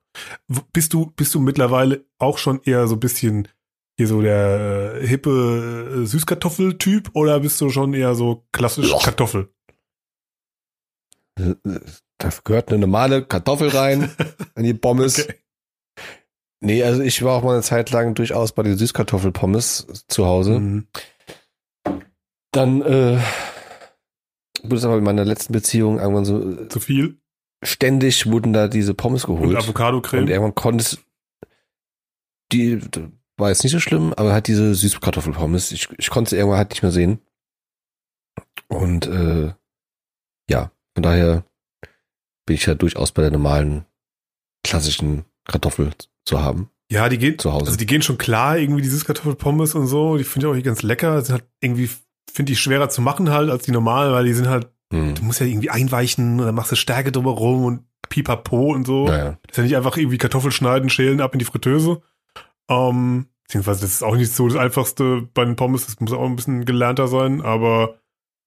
[0.72, 3.48] Bist du, bist du mittlerweile auch schon eher so ein bisschen
[3.96, 8.92] hier so der äh, hippe äh, Süßkartoffel-Typ oder bist du schon eher so klassisch.
[9.02, 9.48] Kartoffel?
[12.18, 14.10] Da gehört eine normale Kartoffel rein
[14.56, 15.24] in die Pommes.
[15.24, 15.34] Okay.
[16.60, 20.60] Nee, also ich war auch mal eine Zeit lang durchaus bei den Süßkartoffelpommes zu Hause.
[20.60, 20.86] Mhm.
[22.52, 23.20] Dann äh,
[24.62, 27.18] wurde es aber in meiner letzten Beziehung irgendwann so äh, Zu viel?
[27.62, 29.50] ständig wurden da diese Pommes Und geholt.
[29.50, 30.28] Und Avocado-Creme?
[30.28, 31.04] irgendwann konntest
[32.52, 32.80] die
[33.36, 36.70] war jetzt nicht so schlimm, aber halt diese Süßkartoffelpommes, ich, ich konnte sie irgendwann halt
[36.70, 37.20] nicht mehr sehen.
[38.68, 39.52] Und äh,
[40.48, 41.44] ja, von daher
[42.46, 43.84] bin ich ja durchaus bei der normalen
[44.62, 45.92] klassischen Kartoffel
[46.24, 47.66] zu haben Ja, die gehen, zu Hause.
[47.66, 50.16] also die gehen schon klar, irgendwie die Süßkartoffelpommes und so.
[50.16, 51.20] Die finde ich auch ganz lecker.
[51.22, 51.90] Sind halt irgendwie,
[52.32, 55.14] finde ich, schwerer zu machen halt als die normalen, weil die sind halt, hm.
[55.14, 59.06] du musst ja irgendwie einweichen und dann machst du Stärke drumherum und pipapo und so.
[59.06, 59.38] Naja.
[59.42, 62.00] Das ist ja nicht einfach irgendwie Kartoffel schneiden, schälen, ab in die Fritteuse.
[62.68, 65.86] Ähm, beziehungsweise das ist auch nicht so das Einfachste bei den Pommes.
[65.86, 67.98] Das muss auch ein bisschen gelernter sein, aber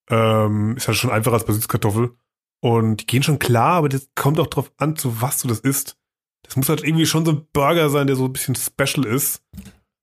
[0.09, 2.11] ähm, ist halt schon einfacher als bei Süßkartoffel.
[2.59, 5.59] Und die gehen schon klar, aber das kommt auch drauf an, zu was du das
[5.59, 5.97] isst.
[6.43, 9.43] Das muss halt irgendwie schon so ein Burger sein, der so ein bisschen special ist.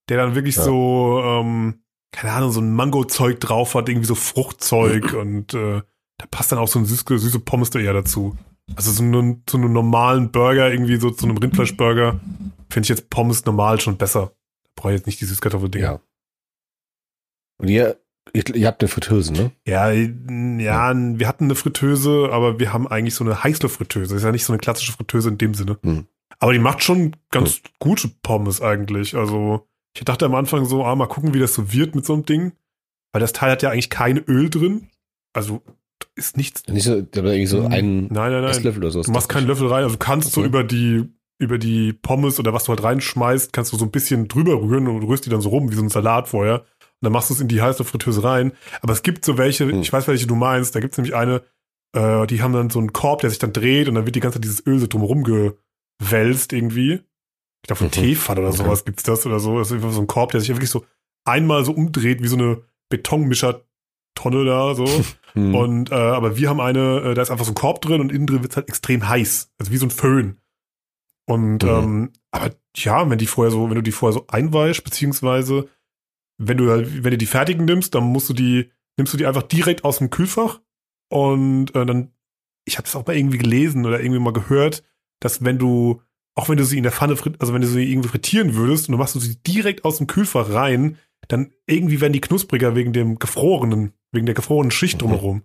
[0.08, 0.62] Der dann wirklich Ja.
[0.62, 1.82] so, ähm,
[2.12, 5.82] keine Ahnung, so ein Mango-Zeug drauf hat, irgendwie so Fruchtzeug und äh,
[6.18, 8.36] da passt dann auch so ein süße, süße Pommes da eher dazu.
[8.76, 12.20] Also so einen, so einen normalen Burger, irgendwie so zu einem Rindfleischburger,
[12.70, 14.32] finde ich jetzt Pommes normal schon besser.
[14.62, 15.84] Da brauche ich jetzt nicht die Süßkartoffeldinger.
[15.92, 16.00] Ja.
[17.58, 17.98] Und ihr,
[18.34, 19.50] ihr, ihr habt eine Fritteuse, ne?
[19.66, 24.14] Ja, ja, wir hatten eine Fritteuse, aber wir haben eigentlich so eine Heißluftfritteuse.
[24.16, 25.78] Ist ja nicht so eine klassische Fritteuse in dem Sinne.
[25.82, 26.06] Hm.
[26.40, 29.16] Aber die macht schon ganz gute Pommes eigentlich.
[29.16, 29.66] Also
[29.96, 32.26] ich dachte am Anfang so, ah, mal gucken, wie das so wird mit so einem
[32.26, 32.52] Ding.
[33.12, 34.88] Weil das Teil hat ja eigentlich kein Öl drin.
[35.32, 35.62] Also
[36.16, 36.66] ist nichts.
[36.66, 38.44] Nicht so, da irgendwie so ein Nein, nein, nein.
[38.44, 39.02] Esslöffel oder so.
[39.02, 39.84] Du machst keinen Löffel rein.
[39.84, 40.48] Also du kannst so Okay.
[40.48, 41.08] über die
[41.38, 44.86] über die Pommes oder was du halt reinschmeißt, kannst du so ein bisschen drüber rühren
[44.86, 46.64] und rührst die dann so rum wie so ein Salat vorher.
[47.00, 48.52] Und dann machst du es in die heiße Fritteuse rein.
[48.82, 49.80] Aber es gibt so welche, Hm.
[49.82, 51.42] ich weiß, welche du meinst, da gibt es nämlich eine,
[51.94, 54.20] äh, die haben dann so einen Korb, der sich dann dreht und dann wird die
[54.20, 56.94] ganze Zeit dieses Öl so drumherum gewälzt irgendwie.
[57.62, 57.90] Ich glaube, von Mhm.
[57.92, 58.58] Tefal oder Okay.
[58.58, 59.58] sowas gibt's das oder so.
[59.58, 60.84] Das ist einfach so ein Korb, der sich wirklich so
[61.24, 64.84] einmal so umdreht wie so eine Betonmischertonne da so.
[65.34, 65.52] Hm.
[65.52, 68.12] Und äh, aber wir haben eine, äh, da ist einfach so ein Korb drin und
[68.12, 69.50] innen drin wird's halt extrem heiß.
[69.58, 70.38] Also wie so ein Föhn.
[71.26, 71.68] Und Mhm.
[71.68, 75.68] ähm, aber ja, wenn die vorher so, wenn du die vorher so einweichst, beziehungsweise
[76.38, 79.26] wenn du halt- wenn du die fertigen nimmst, dann musst du die, nimmst du die
[79.26, 80.60] einfach direkt aus dem Kühlfach
[81.10, 82.12] und äh, dann,
[82.64, 84.82] ich habe das auch mal irgendwie gelesen oder irgendwie mal gehört,
[85.20, 86.00] dass wenn du,
[86.34, 88.88] auch wenn du sie in der Pfanne, frit, also wenn du sie irgendwie frittieren würdest
[88.88, 92.74] und du machst du sie direkt aus dem Kühlfach rein, dann irgendwie werden die knuspriger
[92.74, 94.98] wegen dem gefrorenen, wegen der gefrorenen Schicht Mhm.
[95.00, 95.42] drumherum.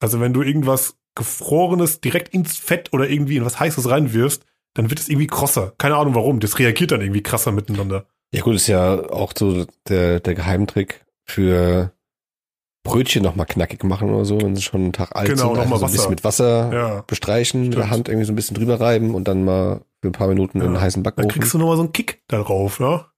[0.00, 4.88] Also wenn du irgendwas Gefrorenes direkt ins Fett oder irgendwie in was Heißes reinwirfst, dann
[4.90, 5.74] wird es irgendwie krosser.
[5.78, 6.40] Keine Ahnung warum.
[6.40, 8.06] Das reagiert dann irgendwie krasser miteinander.
[8.34, 11.92] Ja gut, ist ja auch so der, der Geheimtrick für
[12.84, 15.48] Brötchen nochmal knackig machen oder so, wenn sie schon einen Tag alt Genau, sind.
[15.48, 17.04] noch mal einfach so ein bisschen mit Wasser Ja.
[17.06, 17.92] bestreichen, mit der Stimmt.
[17.92, 20.64] Hand irgendwie so ein bisschen drüber reiben und dann mal für ein paar Minuten in
[20.64, 20.68] Ja.
[20.70, 21.30] einen heißen Dann Backofen.
[21.40, 23.08] kriegst du nochmal so einen Kick darauf, ja?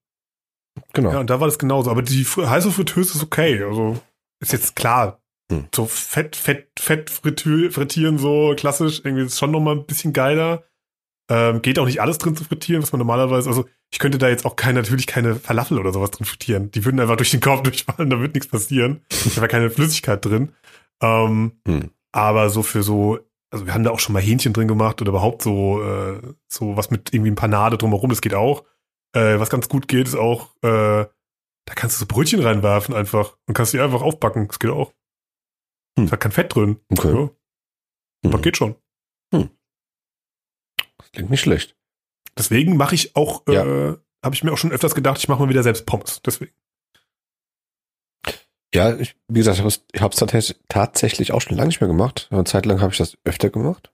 [0.93, 1.13] genau.
[1.13, 1.91] Ja, und da war das genauso.
[1.91, 3.63] Aber die heiße Fritteuse ist okay.
[3.63, 3.99] Also
[4.41, 5.23] ist jetzt klar.
[5.51, 5.69] Hm.
[5.75, 10.65] So Fett, Fett, Fett frittieren, so klassisch, irgendwie ist schon nochmal ein bisschen geiler.
[11.31, 13.65] Ähm, geht auch nicht alles drin zu frittieren, was man normalerweise, also
[13.95, 16.69] ich könnte da jetzt auch keine, natürlich keine Falafel oder sowas drin frittieren.
[16.73, 19.03] Die würden einfach durch den Korb durchfallen, da wird nichts passieren.
[19.09, 20.53] Da wäre keine Flüssigkeit drin.
[21.01, 21.91] Ähm, Hm.
[22.11, 23.21] aber so für so,
[23.53, 26.77] also wir haben da auch schon mal Hähnchen drin gemacht oder überhaupt so, äh, so
[26.77, 28.65] was mit irgendwie ein Panade drumherum, das geht auch.
[29.15, 31.07] Äh, was ganz gut geht, ist auch, äh,
[31.67, 34.49] da kannst du so Brötchen reinwerfen einfach und kannst die einfach aufbacken.
[34.49, 34.93] Das geht auch.
[35.97, 36.07] Hm.
[36.07, 36.81] Ist halt kein Fett drin.
[36.91, 37.13] Okay.
[37.15, 37.31] Ja,
[38.25, 38.43] aber Hm.
[38.43, 38.75] geht schon.
[39.31, 41.77] Das klingt nicht schlecht.
[42.39, 43.97] Deswegen mache ich auch, äh, Ja.
[44.25, 46.21] habe ich mir auch schon öfters gedacht, ich mache mal wieder selbst Pommes.
[46.25, 46.53] Deswegen.
[48.75, 49.59] Ja, ich, wie gesagt,
[49.93, 52.27] ich habe es tatsächlich, auch schon lange nicht mehr gemacht.
[52.33, 53.93] Eine Zeit lang habe ich das öfter gemacht.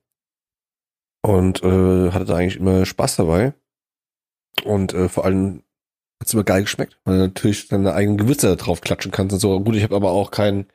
[1.23, 3.53] Und äh, hatte da eigentlich immer Spaß dabei.
[4.65, 5.63] Und äh, vor allem
[6.19, 9.35] hat es immer geil geschmeckt, weil du natürlich deine eigenen Gewürze da drauf klatschen kannst
[9.35, 9.61] und so.
[9.61, 10.67] Gut, ich habe aber auch kein,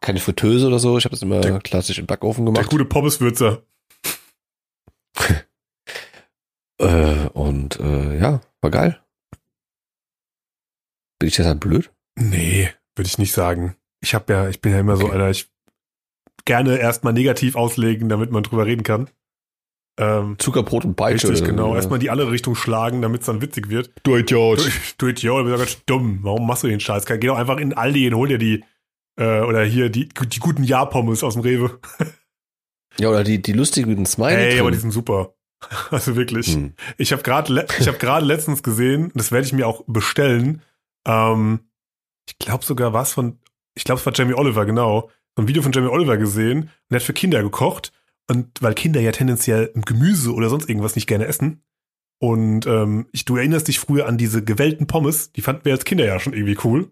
[0.00, 0.98] keine Fritteuse oder so.
[0.98, 2.70] Ich habe das immer Der- klassisch im Backofen Der gemacht.
[2.70, 3.62] gute Pommeswürzer.
[6.78, 9.00] Äh, und äh, ja, war geil.
[11.18, 11.90] Bin ich deshalb blöd?
[12.16, 13.74] Nee, würde ich nicht sagen.
[14.00, 15.14] Ich habe ja, ich bin ja immer so Okay.
[15.14, 15.48] einer, ich
[16.44, 19.08] gerne erstmal negativ auslegen, damit man drüber reden kann.
[19.98, 21.28] Ähm, Zuckerbrot und Peitsche.
[21.28, 21.70] richtig, so, genau.
[21.70, 21.76] ja.
[21.76, 23.90] Erstmal die andere Richtung schlagen, damit es dann witzig wird.
[24.04, 24.70] Du Idiot.
[24.98, 26.20] Du, Idiot, du bist ja ganz dumm.
[26.22, 27.04] Warum machst du den Scheiß?
[27.06, 28.64] Geh doch einfach in Aldi und hol dir die,
[29.18, 31.78] äh, oder hier die, die guten Ja-Pommes aus dem Rewe.
[33.00, 34.34] Ja, oder die, die lustigen Smiley.
[34.34, 34.60] Ey, drin.
[34.60, 35.32] aber die sind super.
[35.90, 36.54] Also wirklich.
[36.54, 36.74] Hm.
[36.98, 40.62] Ich habe gerade ich habe gerade letztens gesehen, das werde ich mir auch bestellen.
[41.06, 41.60] Ähm,
[42.28, 43.38] ich glaube sogar was von,
[43.74, 46.70] ich glaube es war Jamie Oliver genau, so ein Video von Jamie Oliver gesehen und
[46.90, 47.92] der hat für Kinder gekocht
[48.30, 51.64] und weil Kinder ja tendenziell Gemüse oder sonst irgendwas nicht gerne essen
[52.20, 55.84] und ähm, ich, du erinnerst dich früher an diese gewellten Pommes, die fanden wir als
[55.84, 56.90] Kinder ja schon irgendwie cool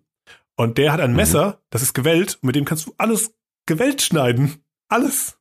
[0.56, 1.16] und der hat ein Mhm.
[1.16, 3.34] Messer, das ist gewellt und mit dem kannst du alles
[3.66, 5.38] gewellt schneiden, alles.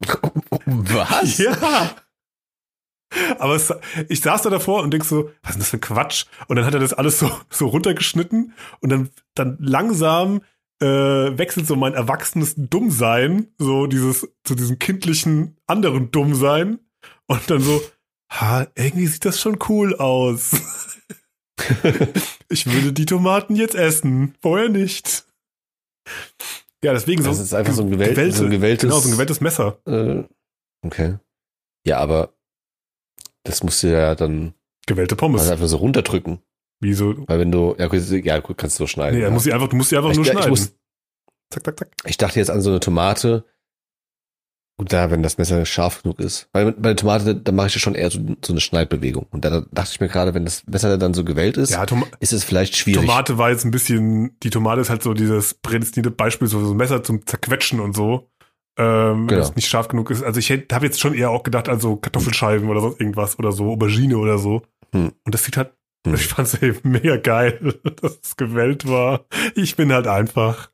[0.66, 1.38] Was?
[1.38, 1.90] Ja.
[3.38, 3.72] Aber es,
[4.08, 6.26] ich saß da davor und denk so, was ist denn das für ein Quatsch?
[6.46, 10.42] Und dann hat er das alles so, so runtergeschnitten und dann, dann langsam
[10.80, 16.78] äh, wechselt so mein erwachsenes Dummsein, so dieses, zu diesem kindlichen anderen Dummsein
[17.26, 17.82] und dann so,
[18.30, 20.52] ha, irgendwie sieht das schon cool aus.
[22.48, 25.24] ich würde die Tomaten jetzt essen, vorher nicht.
[26.84, 27.30] Ja, deswegen so.
[27.30, 28.88] Das ist einfach so ein, gewähl so ein gewähltes.
[28.88, 29.78] Genau, so ein gewelltes Messer.
[29.84, 30.24] Äh,
[30.86, 31.18] okay.
[31.84, 32.37] Ja, aber
[33.48, 34.54] das musst du ja dann
[34.86, 35.40] Gewellte Pommes.
[35.42, 36.38] also einfach so runterdrücken.
[36.80, 39.16] Wie so, Weil wenn du, ja, ja, gut kannst du so schneiden.
[39.18, 39.30] Nee, ja.
[39.30, 40.50] muss sie einfach, du musst sie einfach Ich- nur schneiden.
[40.50, 40.72] muss-
[41.52, 41.88] zack, zack, zack.
[42.04, 43.44] Ich dachte jetzt an so eine Tomate.
[44.78, 46.48] Gut, da, wenn das Messer scharf genug ist.
[46.52, 49.26] Weil bei der Tomate, da mache ich ja schon eher so, so eine Schneidbewegung.
[49.30, 51.84] Und da dachte ich mir gerade, wenn das Messer dann so gewellt ist, Ja,
[52.20, 53.00] ist es vielleicht schwierig.
[53.00, 56.70] Tomate war jetzt ein bisschen, die Tomate ist halt so dieses prädestinierte Beispiel, so so
[56.74, 58.30] ein Messer zum Zerquetschen und so.
[58.78, 59.40] Ähm, wenn Genau.
[59.42, 60.22] es nicht scharf genug ist.
[60.22, 63.50] Also ich habe jetzt schon eher auch gedacht an so Kartoffelscheiben oder sonst irgendwas oder
[63.52, 64.62] so, Aubergine oder so.
[64.94, 65.12] Hm.
[65.24, 65.72] Und das sieht halt,
[66.06, 66.14] Hm.
[66.14, 69.24] ich fand's eben mega geil, dass es gewellt war.
[69.56, 70.70] Ich bin halt einfach.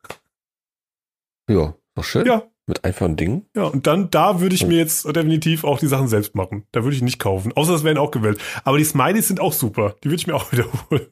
[1.50, 2.26] Ja, doch schön.
[2.26, 2.42] Ja.
[2.66, 3.44] Mit einfachen Dingen.
[3.54, 4.68] Ja, und dann, da würde ich Hm.
[4.68, 6.66] mir jetzt definitiv auch die Sachen selbst machen.
[6.72, 7.52] Da würde ich nicht kaufen.
[7.54, 8.40] Außer es wären auch gewählt.
[8.64, 9.96] Aber die Smileys sind auch super.
[10.02, 11.08] Die würde ich mir auch wiederholen.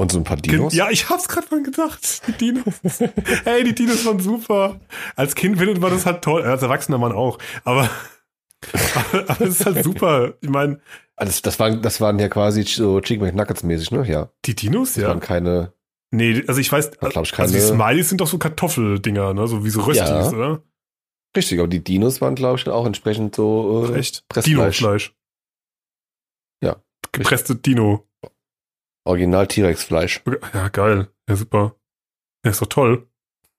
[0.00, 0.74] Und so ein paar Dinos.
[0.74, 2.22] Ja, ich hab's gerade mal gedacht.
[2.26, 2.74] Die Dinos.
[3.44, 4.80] hey, die Dinos waren super.
[5.16, 6.42] Als Kind findet man das halt toll.
[6.42, 7.38] Als erwachsener Mann auch.
[7.64, 7.88] Aber,
[9.12, 10.34] aber, aber es ist halt super.
[10.40, 10.80] Ich meine,
[11.16, 14.06] Ah, Das, waren, das waren ja quasi so Chicken McNuggets mäßig, ne?
[14.08, 14.30] Ja.
[14.46, 15.08] die Dinos, Das ja.
[15.08, 15.74] waren keine,
[16.12, 19.46] Nee, also ich weiß, glaub ich, also die keine- Smileys sind doch so Kartoffeldinger, ne?
[19.46, 20.28] So wie so Röstis, Ja.
[20.30, 20.62] oder?
[21.36, 24.24] richtig, aber die Dinos waren, glaube ich, auch entsprechend so äh, echt?
[24.46, 25.14] Dino-Fleisch.
[26.62, 26.76] Ja.
[27.12, 28.06] Gepresste Dino.
[29.04, 30.22] Original T-Rex-Fleisch.
[30.54, 31.08] Ja, geil.
[31.28, 31.74] Ja, super.
[32.44, 33.06] Ja, ist doch toll.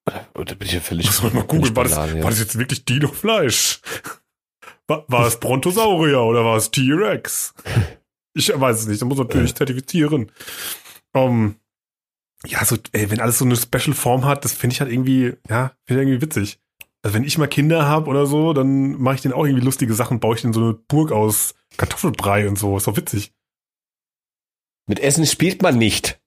[0.05, 1.05] Da bin ich ja völlig.
[1.05, 1.75] Muss man mal googeln.
[1.75, 3.81] War war das jetzt wirklich Dino-Fleisch?
[4.87, 7.53] War, war es Brontosaurier oder war es T-Rex?
[8.33, 9.01] Ich weiß es nicht.
[9.01, 10.31] Da muss man natürlich zertifizieren.
[11.13, 11.55] Um,
[12.45, 15.73] ja, so, ey, wenn alles so eine Special-Form hat, das finde ich halt irgendwie, ja,
[15.85, 16.59] finde ich irgendwie witzig.
[17.03, 19.93] Also wenn ich mal Kinder habe oder so, dann mache ich denen auch irgendwie lustige
[19.93, 22.77] Sachen, baue ich denen so eine Burg aus Kartoffelbrei und so.
[22.77, 23.33] Ist doch witzig.
[24.87, 26.21] Mit Essen spielt man nicht.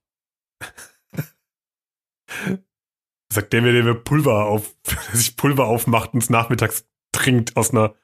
[3.34, 4.74] sagt der mir, der mir Pulver auf,
[5.12, 7.94] sich Pulver aufmacht und es nachmittags trinkt aus einer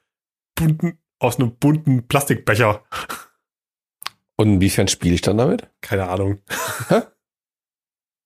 [0.55, 2.83] bunten, aus einem bunten Plastikbecher.
[4.35, 5.69] Und inwiefern spiele ich dann damit?
[5.81, 6.39] Keine Ahnung.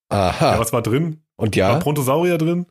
[0.09, 0.53] Aha.
[0.53, 1.23] Ja, was war drin?
[1.35, 2.67] Und War ja, Brontosaurier drin?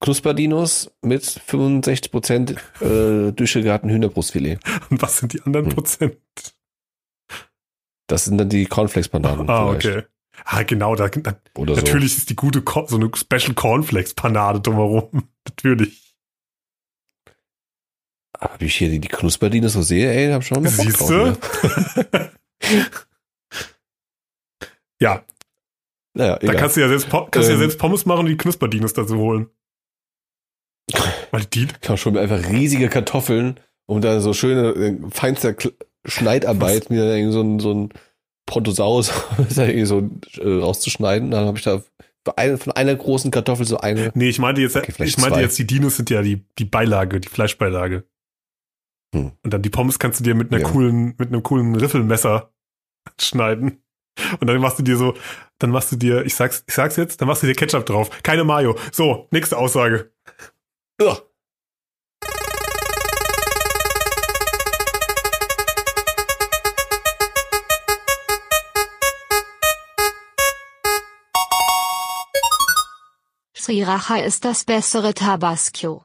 [0.00, 4.60] Knusperdinos mit 65% äh, durchgegarten Hühnerbrustfilet.
[4.90, 6.16] Und was sind die anderen Hm.
[8.08, 9.48] Das sind dann die Cornflakes-Bananen.
[9.48, 9.86] Ah, vielleicht.
[9.86, 10.06] okay.
[10.44, 11.80] Ah, genau, da, da, Oder so.
[11.82, 15.28] natürlich ist die gute, Cor- so eine Special Cornflakes-Panade drumherum.
[15.48, 16.14] natürlich.
[18.40, 19.08] Aber wie ich hier die, die
[19.68, 21.12] so sehe, ey, hab schon Siehst du?
[21.12, 21.38] ne?
[25.00, 25.24] ja,
[26.14, 26.56] Naja, da egal.
[26.56, 27.58] kannst du ja selbst, kannst du ja Ähm.
[27.58, 29.48] selbst Pommes machen und die Knusperdinos dazu holen.
[31.30, 35.54] Weil die, kann man schon einfach riesige Kartoffeln und dann so schöne, äh, feinster
[36.08, 37.88] Schneidarbeit, mir irgendwie so ein, so ein
[38.46, 39.12] Brontosaurus
[39.56, 41.30] da irgendwie so äh, rauszuschneiden.
[41.30, 41.82] Dann habe ich da
[42.36, 44.10] eine, von einer großen Kartoffel so eine.
[44.14, 45.42] nee, ich meinte jetzt, Okay, ich meinte zwei.
[45.42, 48.04] jetzt, die Dinos sind ja die, die Beilage, die Fleischbeilage.
[49.14, 49.32] Hm.
[49.42, 50.68] Und dann die Pommes kannst du dir mit einer Ja.
[50.68, 52.52] coolen, mit einem coolen Riffelmesser
[53.20, 53.82] schneiden.
[54.40, 55.14] Und dann machst du dir so,
[55.58, 58.10] dann machst du dir, ich sag's, ich sag's jetzt, dann machst du dir Ketchup drauf.
[58.22, 58.76] Keine Mayo.
[58.92, 60.10] So, nächste Aussage.
[61.00, 61.22] Ugh.
[73.72, 76.02] Sriracha ist das bessere Tabasco.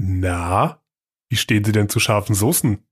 [0.00, 0.82] Na,
[1.30, 2.84] wie stehen sie denn zu scharfen Soßen?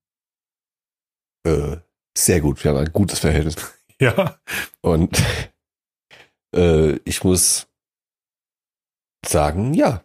[1.44, 1.78] Äh,
[2.16, 3.56] sehr gut, wir haben ein gutes Verhältnis.
[4.00, 4.38] Ja,
[4.80, 5.20] Und
[6.54, 7.66] äh, ich muss
[9.26, 10.04] sagen, ja.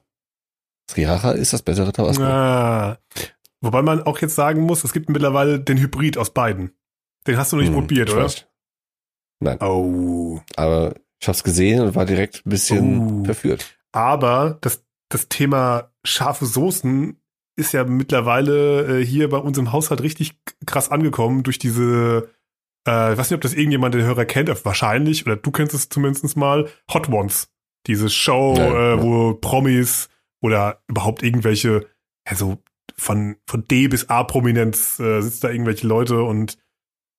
[0.90, 2.24] Sriracha ist das bessere Tabasco.
[2.24, 2.98] Ah.
[3.62, 6.76] Wobei man auch jetzt sagen muss, es gibt mittlerweile den Hybrid aus beiden.
[7.28, 8.24] Den hast du noch nicht Hm, probiert, oder?
[8.24, 8.48] weiß.
[9.42, 10.42] Nein, Oh.
[10.56, 13.24] aber ich habe es gesehen und war direkt ein bisschen Oh.
[13.24, 13.78] verführt.
[13.94, 17.16] Aber das, das Thema scharfe Soßen
[17.56, 22.30] ist ja mittlerweile äh, hier bei uns im Haushalt richtig krass angekommen durch diese,
[22.88, 25.88] äh, ich weiß nicht, ob das irgendjemand der Hörer kennt, wahrscheinlich, oder du kennst es
[25.88, 27.48] zumindest mal, Hot Ones.
[27.88, 29.02] Diese Show, Ja, äh, ja.
[29.04, 30.10] wo Promis
[30.42, 31.86] oder überhaupt irgendwelche,
[32.28, 32.58] also
[32.98, 36.58] von, von D bis A-Prominenz äh, sitzt da irgendwelche Leute und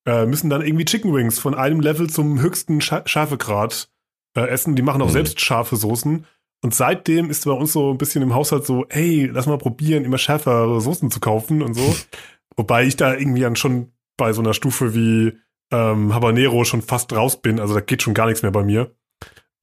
[0.07, 3.89] äh, müssen dann irgendwie Chicken Wings von einem Level zum höchsten Scha Schärfegrad
[4.37, 4.77] äh, essen.
[4.77, 5.13] Die machen auch Mhm.
[5.13, 6.27] selbst scharfe Soßen.
[6.63, 10.05] Und seitdem ist bei uns so ein bisschen im Haushalt so, ey, lass mal probieren,
[10.05, 11.95] immer schärfere Soßen zu kaufen und so.
[12.57, 15.33] Wobei ich da irgendwie dann schon bei so einer Stufe wie
[15.73, 17.59] ähm, Habanero schon fast raus bin.
[17.61, 18.95] Also da geht schon gar nichts mehr bei mir.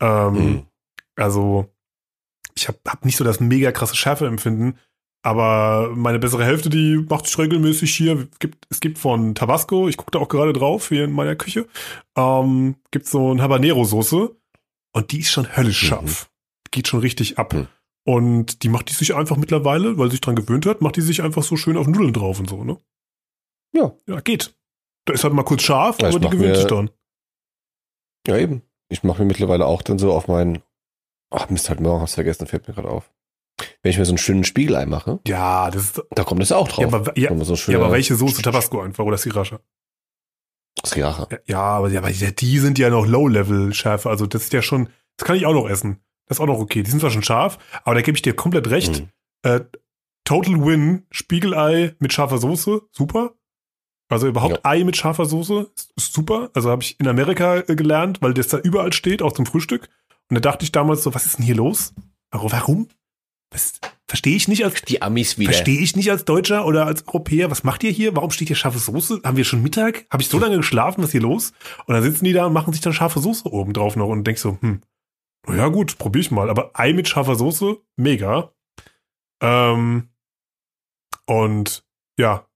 [0.01, 0.61] Ähm, Mhm.
[1.15, 1.67] Also
[2.55, 4.77] ich habe hab nicht so das mega krasse Schärfeempfinden,
[5.23, 8.27] aber meine bessere Hälfte, die macht sich regelmäßig hier.
[8.31, 11.35] Es gibt, es gibt von Tabasco, ich gucke da auch gerade drauf hier in meiner
[11.35, 11.67] Küche,
[12.17, 14.31] ähm, gibt so ein Habanero-Soße
[14.93, 15.87] und die ist schon höllisch Mhm.
[15.87, 16.31] scharf.
[16.71, 17.53] Geht schon richtig ab.
[17.53, 17.67] Mhm.
[18.03, 21.01] Und die macht die sich einfach mittlerweile, weil sie sich dran gewöhnt hat, macht die
[21.01, 22.77] sich einfach so schön auf Nudeln drauf und so, ne?
[23.73, 23.93] Ja.
[24.07, 24.55] Ja, geht.
[25.05, 26.89] Da ist halt mal kurz scharf, Ja, aber die gewöhnt mir- sich dann.
[28.27, 28.61] Ja, eben.
[28.89, 30.61] Ich mache mir mittlerweile auch dann so auf meinen.
[31.29, 33.11] Ach, Mist, halt morgen hab's vergessen, fällt mir gerade auf.
[33.83, 36.01] Wenn ich mir so einen schönen Spiegelei mache, Ja, das ist.
[36.11, 36.79] da kommt das auch drauf.
[36.79, 38.41] Ja, aber, ja, so ja, aber welche Soße?
[38.41, 39.59] Tabasco einfach oder Sriracha?
[40.85, 41.27] Sriracha.
[41.45, 44.09] Ja, aber, ja, aber die sind ja noch Low-Level-Schärfe.
[44.09, 45.99] Also das ist ja schon, das kann ich auch noch essen.
[46.27, 46.83] Das ist auch noch okay.
[46.83, 49.01] Die sind zwar schon scharf, aber da gebe ich dir komplett recht.
[49.01, 49.09] Mhm.
[49.43, 49.61] Äh,
[50.23, 53.33] Total Win, Spiegelei mit scharfer Soße, super.
[54.09, 54.59] Also überhaupt Ja.
[54.63, 56.51] Ei mit scharfer Soße ist, ist super.
[56.53, 59.89] Also habe ich in Amerika äh, gelernt, weil das da überall steht, auch zum Frühstück.
[60.29, 61.93] Und da dachte ich damals so, was ist denn hier los?
[62.31, 62.87] Warum?
[63.51, 65.51] Das verstehe ich nicht als Die Amis wieder.
[65.51, 67.51] Verstehe ich nicht als Deutscher oder als Europäer.
[67.51, 68.15] Was macht ihr hier?
[68.15, 69.21] Warum steht hier scharfe Soße?
[69.23, 70.05] Haben wir schon Mittag?
[70.09, 71.01] Habe ich so lange geschlafen?
[71.01, 71.51] Was ist hier los?
[71.85, 74.25] Und dann sitzen die da und machen sich dann scharfe Soße oben drauf noch und
[74.25, 74.81] denk so, hm,
[75.45, 76.49] na ja gut, probier ich mal.
[76.49, 78.53] Aber Ei mit scharfer Soße, mega.
[79.41, 80.09] Ähm,
[81.25, 81.85] und
[82.17, 82.47] ja,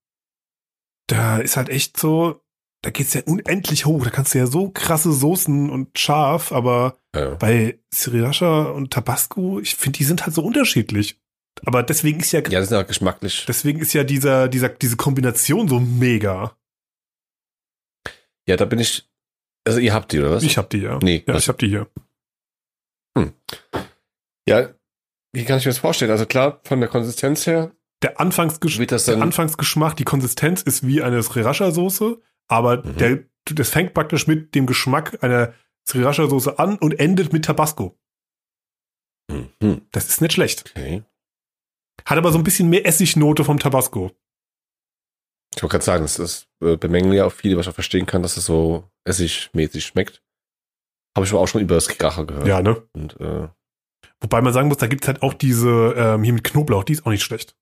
[1.07, 2.41] da ist halt echt so,
[2.86, 4.03] da geht's ja unendlich hoch.
[4.03, 7.33] Da kannst du ja so krasse Soßen und scharf, aber Ja.
[7.33, 11.19] bei Sriracha und Tabasco, ich finde, die sind halt so unterschiedlich.
[11.65, 13.45] Aber deswegen ist ja, ja, das ist ja geschmacklich.
[13.47, 16.55] deswegen ist ja dieser, dieser, diese Kombination so mega.
[18.47, 19.09] Ja, da bin ich.
[19.67, 20.43] Also ihr habt die, oder was?
[20.43, 20.99] Ich hab die ja.
[21.01, 21.43] Nee, Ja, was?
[21.43, 21.88] ich hab die hier.
[24.47, 24.69] Ja,
[25.33, 26.11] wie kann ich mir das vorstellen?
[26.11, 27.71] Also klar, von der Konsistenz her
[28.03, 29.21] Der, Anfangsgesch der.
[29.21, 32.17] Anfangsgeschmack, die Konsistenz ist wie eine Sriracha-Soße,
[32.47, 32.97] aber Mhm.
[32.97, 35.53] der, das fängt praktisch mit dem Geschmack einer
[35.87, 37.97] Sriracha-Soße an und endet mit Tabasco.
[39.31, 40.71] Hm, Das ist nicht schlecht.
[40.75, 41.03] okay.
[42.05, 44.11] Hat aber so ein bisschen mehr Essignote vom Tabasco.
[45.55, 48.05] Ich wollte gerade sagen, das, das äh, bemängeln ja auch viele, was ich auch verstehen
[48.05, 50.21] kann, dass es so essigmäßig schmeckt.
[51.15, 52.45] Habe ich aber auch schon über das Kracher gehört.
[52.47, 52.85] Ja, ne?
[52.93, 53.47] Und, äh,
[54.21, 57.05] Wobei man sagen muss, da gibt's halt auch diese, ähm, hier mit Knoblauch, die ist
[57.05, 57.55] auch nicht schlecht.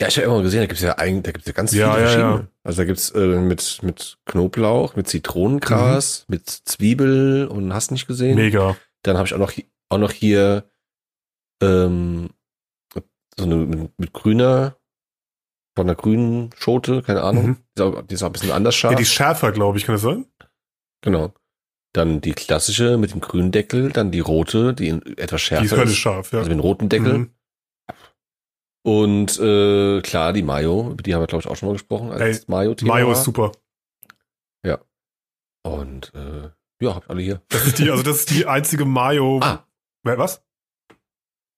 [0.00, 2.04] Ja, ich habe immer gesehen, da gibt's ja eigentlich, da gibt's ja ganz Ja, viele
[2.04, 2.40] ja, verschiedene.
[2.40, 2.48] ja.
[2.64, 6.34] Also da gibt's äh, mit, mit Knoblauch, mit Zitronengras, Mhm.
[6.34, 8.36] mit Zwiebel und hast nicht gesehen.
[8.36, 8.76] Mega.
[9.02, 9.52] Dann habe ich auch noch,
[9.90, 10.64] auch noch hier
[11.62, 12.30] ähm,
[13.38, 14.76] so eine mit, mit grüner,
[15.76, 17.46] von einer grünen Schote, keine Ahnung.
[17.46, 17.56] Mhm.
[17.56, 18.92] Die, ist auch, die ist auch ein bisschen anders scharf.
[18.92, 20.26] Ja, die ist schärfer, glaube ich, kann das sein?
[21.02, 21.32] genau.
[21.94, 25.72] Dann die klassische mit dem grünen Deckel, dann die rote, die etwas Die schärfer ist
[25.72, 25.78] ist.
[25.78, 26.38] höllisch scharf, ja.
[26.40, 27.18] Also mit dem roten Deckel.
[27.18, 27.30] Mhm.
[28.82, 32.10] Und äh, klar, die Mayo, über die haben wir, glaube ich, auch schon mal gesprochen,
[32.10, 32.44] als Ey.
[32.48, 33.12] Mayo war.
[33.12, 33.52] ist super.
[35.64, 36.50] Und äh,
[36.80, 37.42] ja, habt alle hier.
[37.48, 39.40] Das ist die, also das ist die einzige Mayo.
[40.04, 40.42] Ah, Was?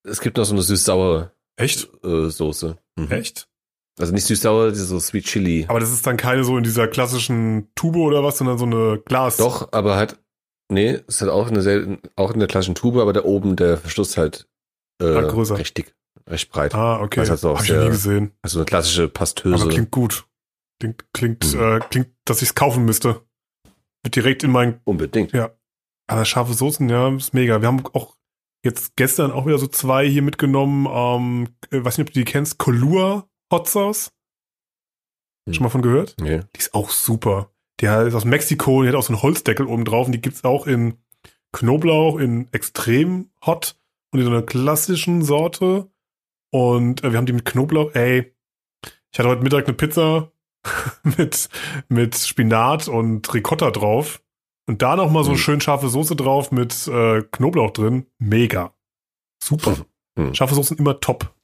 [0.03, 1.89] es gibt noch so eine süß-saure Echt?
[2.03, 2.79] äh, Soße.
[2.97, 3.11] Mhm.
[3.13, 3.49] Echt?
[3.99, 5.67] Also nicht süß-sauer, diese so Sweet Chili.
[5.69, 9.01] Aber das ist dann keine so in dieser klassischen Tube oder was, sondern so eine
[9.05, 9.37] Glas.
[9.37, 10.19] Doch, aber halt,
[10.69, 13.55] nee, ist halt auch in der, selben, auch in der klassischen Tube, aber da oben
[13.55, 14.49] der Verschluss halt
[15.01, 15.59] äh, größer.
[15.59, 15.95] recht dick,
[16.27, 16.75] recht breit.
[16.75, 17.25] Ah, okay.
[17.25, 18.33] Das so auch Hab ich nie gesehen.
[18.43, 19.63] Also eine klassische Pastöse.
[19.63, 20.27] Aber klingt gut.
[20.81, 21.61] Klingt, klingt, Mhm.
[21.61, 23.23] äh, klingt, dass ich es kaufen müsste.
[24.03, 24.81] Wird direkt in mein.
[24.85, 25.33] Unbedingt.
[25.33, 25.51] Ja.
[26.07, 27.61] Aber scharfe Soßen, ja, ist mega.
[27.61, 28.17] Wir haben auch
[28.65, 30.87] jetzt gestern auch wieder so zwei hier mitgenommen.
[30.91, 32.59] Ähm, äh, weiß nicht, ob du die kennst.
[32.59, 34.11] Kolua Hot Sauce.
[35.47, 35.55] Hm.
[35.55, 36.17] Schon mal von gehört?
[36.21, 36.41] Nee.
[36.55, 37.51] Die ist auch super.
[37.81, 40.45] Die ist aus Mexiko, die hat auch so einen Holzdeckel oben drauf und die gibt's
[40.45, 40.99] auch in
[41.53, 43.77] Knoblauch, in extrem hot
[44.13, 45.91] und in so einer klassischen Sorte.
[46.51, 48.35] Und äh, wir haben die mit Knoblauch, ey.
[49.13, 50.31] Ich hatte heute Mittag eine Pizza
[51.03, 51.49] mit,
[51.89, 54.23] mit Spinat und Ricotta drauf.
[54.69, 55.37] Und da noch mal so Mhm.
[55.37, 58.07] schön scharfe Soße drauf mit äh, Knoblauch drin.
[58.19, 58.73] Mega.
[59.43, 59.77] Super.
[60.17, 60.35] Mhm.
[60.35, 61.35] Scharfe Soßen immer top.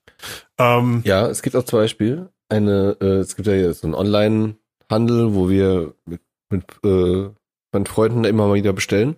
[0.59, 3.95] Ähm, Ja, es gibt auch zum Beispiel eine, äh, es gibt ja hier so einen
[3.95, 7.31] Online-Handel, wo wir mit, mit äh,
[7.73, 9.17] meinen Freunden immer mal wieder bestellen.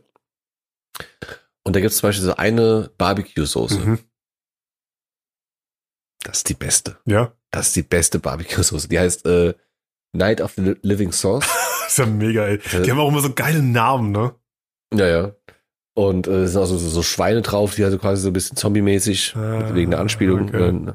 [1.64, 3.78] Und da gibt es zum Beispiel so eine Barbecue-Soße.
[3.80, 3.98] mhm.
[6.24, 6.98] Das ist die beste.
[7.04, 7.32] Ja.
[7.50, 8.88] Das ist die beste Barbecue-Soße.
[8.88, 9.54] Die heißt äh,
[10.12, 11.46] Night of the Li- Living Sauce.
[11.86, 12.58] ist ja mega, ey.
[12.58, 14.34] Die haben auch immer so geile Namen, ne?
[14.94, 15.32] ja, ja.
[15.94, 18.56] Und äh, es sind auch so, so, Schweine drauf, die also quasi so ein bisschen
[18.56, 20.48] zombie-mäßig, Ah, wegen der Anspielung.
[20.48, 20.68] okay.
[20.68, 20.92] Äh,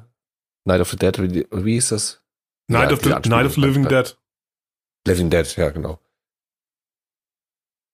[0.65, 2.24] Night of the Dead, wie, wie hieß das?
[2.69, 3.88] Night, Ja, of the, Night of the Living.
[3.88, 4.17] Dead.
[5.05, 5.99] Living Dead, ja, genau.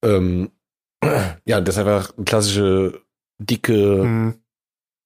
[0.04, 0.52] Ähm,
[1.46, 3.02] ja, das ist einfach eine klassische,
[3.40, 4.40] dicke Mhm.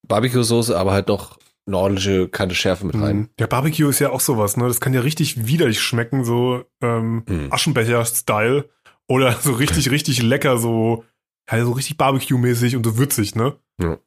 [0.08, 3.18] Barbecue-Soße, aber halt noch eine ordentliche, keine Schärfe mit rein.
[3.18, 3.30] Mhm.
[3.40, 4.68] Ja, Barbecue ist ja auch sowas, ne?
[4.68, 7.48] Das kann ja richtig widerlich schmecken, so ähm, Mhm.
[7.52, 8.70] Aschenbecher-Style.
[9.08, 11.04] Oder so richtig, richtig lecker, so,
[11.52, 13.58] ja, so richtig Barbecue-mäßig und so würzig, ne?
[13.82, 13.98] Ja.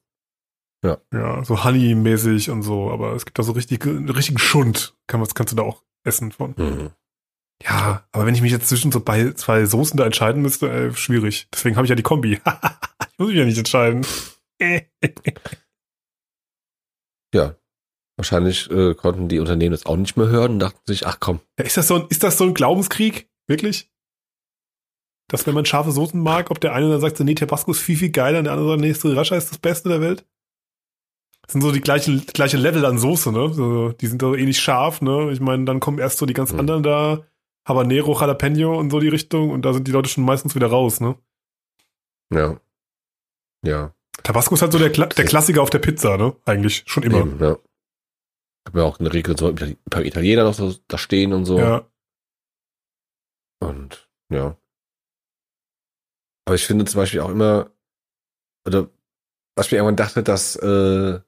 [0.84, 0.98] Ja.
[1.12, 4.94] Ja, so Honey-mäßig und so, aber es gibt da so richtig, richtigen Schund.
[5.06, 6.54] Kann, was kannst du da auch essen von.
[6.56, 6.90] Mhm.
[7.64, 10.94] Ja, aber wenn ich mich jetzt zwischen so bei zwei Soßen da entscheiden müsste, äh,
[10.94, 11.48] schwierig.
[11.52, 12.32] Deswegen habe ich ja die Kombi.
[13.12, 14.06] ich muss mich ja nicht entscheiden.
[17.34, 17.56] Ja.
[18.16, 21.40] Wahrscheinlich äh, konnten die Unternehmen das auch nicht mehr hören und dachten sich, ach komm,
[21.56, 23.28] ist, das so ein, ist das so ein Glaubenskrieg?
[23.46, 23.90] Wirklich?
[25.28, 27.80] Dass wenn man scharfe Soßen mag, ob der eine dann sagt, so, nee, Tabasco ist
[27.80, 30.24] viel, viel geiler und der andere sagt, nee, Sriracha ist das Beste der Welt?
[31.42, 33.52] Das sind so die gleichen, gleiche Level an Soße, ne?
[33.52, 35.30] So, die sind da ähnlich scharf, ne?
[35.30, 36.60] Ich meine, dann kommen erst so die ganz Mhm.
[36.60, 37.26] anderen da,
[37.68, 41.00] Habanero, Jalapeno und so die Richtung und da sind die Leute schon meistens wieder raus,
[41.00, 41.16] ne?
[42.32, 42.58] ja.
[43.64, 43.92] Ja.
[44.26, 46.34] Tabasco ist halt so der, Kla der Klassiker auf der Pizza, ne?
[46.46, 47.20] Eigentlich, schon immer.
[47.20, 47.56] Eben, ja.
[48.66, 51.44] Hab ja auch in der Regel so ein paar Italiener noch so da stehen und
[51.44, 51.60] so.
[51.60, 51.88] Ja.
[53.60, 54.56] Und ja.
[56.44, 57.70] Aber ich finde zum Beispiel auch immer,
[58.66, 58.88] oder
[59.56, 61.20] was mir irgendwann dachte, dass äh,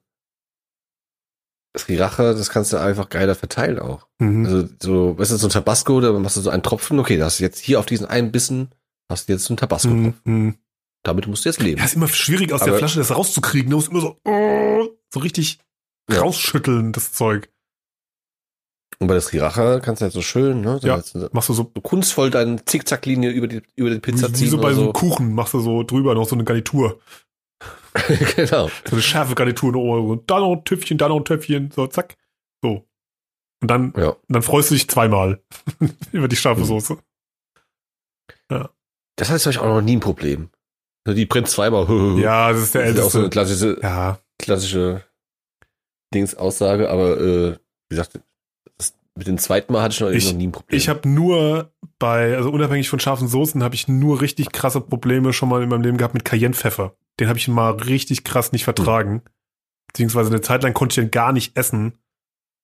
[1.77, 4.07] Sriracha, das kannst du einfach geiler verteilen auch.
[4.19, 4.45] Mhm.
[4.45, 7.25] Also so, weißt du, so ein Tabasco, da machst du so einen Tropfen, okay, da
[7.25, 8.75] hast du jetzt hier auf diesen einen Bissen,
[9.09, 10.13] hast du jetzt einen Tabasco Mhm.
[10.25, 10.53] drauf.
[11.09, 11.79] Damit musst du jetzt leben.
[11.79, 13.69] Ja, ist immer schwierig aus der Aber- Flasche das rauszukriegen.
[13.71, 15.59] Du musst immer so, oh, so richtig
[16.09, 16.21] Ja.
[16.21, 17.49] rausschütteln, das Zeug.
[18.99, 20.79] Und bei der Sriracha kannst du halt so schön, ne?
[20.81, 20.97] So, Ja.
[20.97, 24.49] jetzt Machst du so, kunstvoll deine Zickzacklinie über die, über die Pizza wie, wie ziehen
[24.49, 26.99] so bei so einem Kuchen, machst du so drüber noch so eine Garnitur.
[28.35, 28.67] genau.
[28.85, 30.09] So eine scharfe Garnitur oben.
[30.09, 31.71] Und da noch ein Töpfchen, da noch ein Töpfchen.
[31.71, 32.17] So, zack.
[32.61, 32.85] So.
[33.61, 34.09] Und dann, Ja.
[34.09, 35.41] und dann freust du dich zweimal
[36.11, 36.65] über die scharfe Mhm.
[36.65, 36.97] Soße.
[39.15, 40.49] Das heißt euch auch noch nie ein Problem.
[41.07, 41.87] Die brennt zweimal.
[42.21, 43.29] Ja, das ist der das ist auch so eine älteste.
[43.29, 45.03] klassische, Ja, klassische
[46.13, 47.51] Dings-Aussage, aber äh,
[47.89, 48.19] wie gesagt,
[49.15, 50.77] mit dem zweiten Mal hatte ich noch, Ich- noch nie ein Problem.
[50.77, 55.33] ich habe nur bei, also unabhängig von scharfen Soßen, habe ich nur richtig krasse Probleme
[55.33, 56.95] schon mal in meinem Leben gehabt mit Cayennepfeffer.
[57.19, 59.21] Den habe ich mal richtig krass nicht vertragen.
[59.87, 61.97] Beziehungsweise eine Zeit lang konnte ich den gar nicht essen.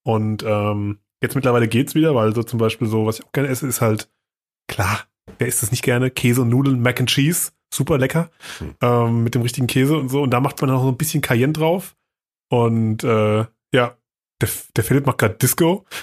[0.05, 3.49] Und ähm, jetzt mittlerweile geht's wieder, weil so zum Beispiel so, was ich auch gerne
[3.49, 4.09] esse, ist halt,
[4.69, 5.01] klar,
[5.39, 6.09] wer isst das nicht gerne?
[6.09, 7.51] Käse und Nudeln, Mac and Cheese.
[7.73, 8.29] Super lecker.
[8.59, 8.75] Hm.
[8.81, 10.21] Ähm, mit dem richtigen Käse und so.
[10.21, 11.95] Und da macht man noch so ein bisschen Cayenne drauf.
[12.49, 13.97] Und äh, ja,
[14.41, 15.85] der, der Philipp macht gerade Disco.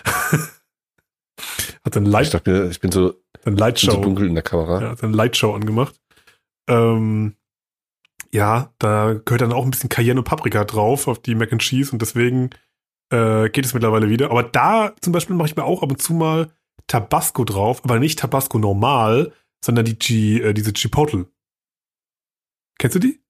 [1.84, 4.00] hat Ich Light, dachte mir, ich bin so, eine bin so Lightshow.
[4.00, 4.80] dunkel in der Kamera.
[4.80, 6.00] Ja, hat eine Lightshow angemacht.
[6.68, 7.36] Ähm,
[8.32, 11.60] ja, da gehört dann auch ein bisschen Cayenne und Paprika drauf auf die Mac and
[11.60, 12.50] Cheese und deswegen
[13.12, 14.30] äh, geht es mittlerweile wieder.
[14.30, 16.50] Aber da zum Beispiel mache ich mir auch ab und zu mal
[16.86, 19.32] Tabasco drauf, aber nicht Tabasco normal,
[19.64, 21.26] sondern die G, äh, diese Chipotle.
[22.78, 23.22] Kennst du die?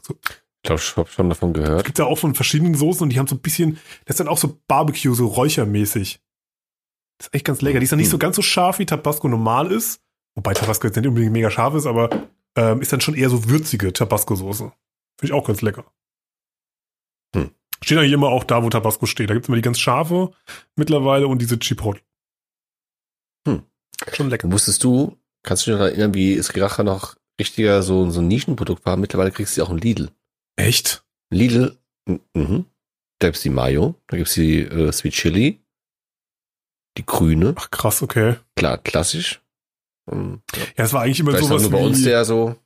[0.00, 1.84] Ich glaube, ich habe schon davon Es gehört.
[1.84, 4.28] gibt ja auch von verschiedenen Soßen und die haben so ein bisschen, das ist dann
[4.28, 6.20] auch so Barbecue, so räuchermäßig.
[7.18, 7.78] Das ist echt ganz lecker.
[7.80, 10.00] Die ist dann nicht so ganz so scharf, wie Tabasco normal ist.
[10.34, 13.48] Wobei Tabasco jetzt nicht unbedingt mega scharf ist, aber ähm, ist dann schon eher so
[13.48, 14.64] würzige Tabasco-Soße.
[15.18, 15.90] Finde ich auch ganz lecker.
[17.34, 17.50] Hm.
[17.82, 19.30] Steht eigentlich immer auch da, wo Tabasco steht.
[19.30, 20.32] Da gibt es immer die ganz scharfe
[20.74, 22.02] mittlerweile und diese Chipotle.
[23.48, 23.62] Hm.
[24.12, 24.50] Schon lecker.
[24.52, 28.84] Wusstest du, kannst du dich noch erinnern, wie Skiracha noch richtiger so, so ein Nischenprodukt
[28.86, 28.96] war?
[28.96, 30.10] Mittlerweile kriegst du auch ein Lidl.
[30.56, 31.04] Echt?
[31.30, 31.76] Lidl,
[32.06, 32.66] mhm.
[33.18, 35.60] Da gibt's die Mayo, da gibt's die äh, Sweet Chili,
[36.98, 38.36] die grüne, Ach krass, okay.
[38.54, 39.40] klar, klassisch.
[40.10, 40.62] Ähm, ja.
[40.78, 42.56] Ja, es war eigentlich immer sowas nur bei uns der so,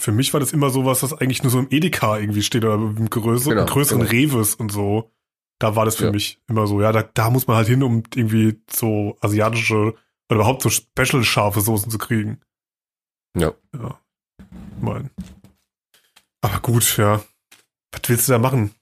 [0.00, 2.74] Für mich war das immer sowas, was eigentlich nur so im Edeka irgendwie steht oder
[2.74, 4.10] im größeren, Genau, größeren genau.
[4.10, 5.10] Reves und so.
[5.58, 6.10] Da war das für Ja.
[6.12, 6.80] mich immer so.
[6.80, 9.94] Ja, da, da muss man halt hin, um irgendwie so asiatische
[10.28, 12.40] oder überhaupt so special scharfe Soßen zu kriegen.
[13.36, 13.52] Ja.
[13.74, 14.00] Ja.
[14.80, 15.10] Mein.
[16.42, 17.22] Aber gut, ja.
[17.92, 18.74] Was willst du da machen?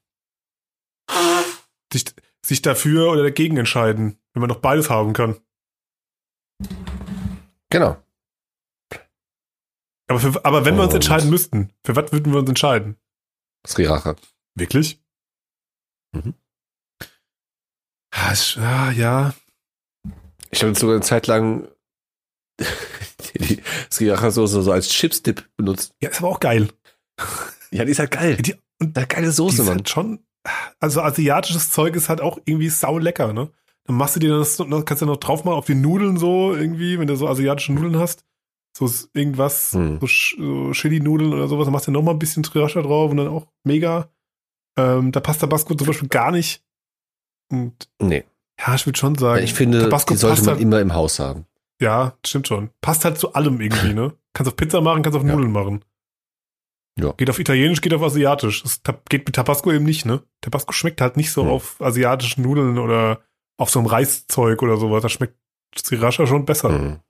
[1.93, 2.05] Sich,
[2.45, 5.41] sich dafür oder dagegen entscheiden, wenn man noch beides haben kann.
[7.71, 8.03] Genau.
[10.09, 12.97] Aber, für, aber wenn wir uns Und- entscheiden müssten, für was würden wir uns entscheiden?
[13.67, 14.17] Skiracha.
[14.57, 15.01] Wirklich?
[16.13, 16.35] Mhm.
[18.13, 19.35] Ah, Ah, ja.
[20.51, 21.69] Ich habe jetzt sogar eine Zeit lang
[23.39, 23.61] die
[23.91, 25.93] Skiracha-Soße so als Chips-Dip benutzt.
[26.03, 26.69] Ja, ist aber auch geil.
[27.71, 28.37] Ja, die ist halt geil.
[28.37, 29.77] Die, und Eine geile die Soße, ist Mann.
[29.79, 30.21] halt schon,
[30.81, 33.51] also asiatisches Zeug ist halt auch irgendwie sau lecker, ne?
[33.85, 36.55] Dann machst du dir das, dann kannst du noch drauf machen auf die Nudeln so
[36.55, 38.25] irgendwie, wenn du so asiatische Nudeln hast.
[38.77, 39.99] So irgendwas, Hm.
[40.01, 43.17] so, so Chili-Nudeln oder sowas, dann machst du noch mal ein bisschen Sriracha drauf und
[43.17, 44.09] dann auch mega.
[44.79, 46.63] Ähm, da passt Tabasco zum Beispiel gar nicht.
[47.51, 48.25] Und Nee.
[48.61, 50.95] ja, ich würde schon sagen, ich finde, Tabasco die sollte passt man halt, immer im
[50.95, 51.47] Haus haben.
[51.81, 52.71] Ja, stimmt schon.
[52.81, 54.13] Passt halt zu allem irgendwie, ne?
[54.35, 55.33] Kannst auf Pizza machen, kannst auf Ja.
[55.33, 55.85] Nudeln machen.
[56.99, 57.13] Ja.
[57.13, 58.63] Geht auf Italienisch, geht auf Asiatisch.
[58.63, 60.23] Das geht mit Tabasco eben nicht, ne?
[60.43, 61.49] Tabasco schmeckt halt nicht so Hm.
[61.51, 63.23] auf asiatischen Nudeln oder
[63.59, 65.03] auf so einem Reiszeug oder sowas.
[65.03, 65.37] Da schmeckt
[65.79, 66.69] Sriracha schon besser.
[66.71, 67.01] Mhm.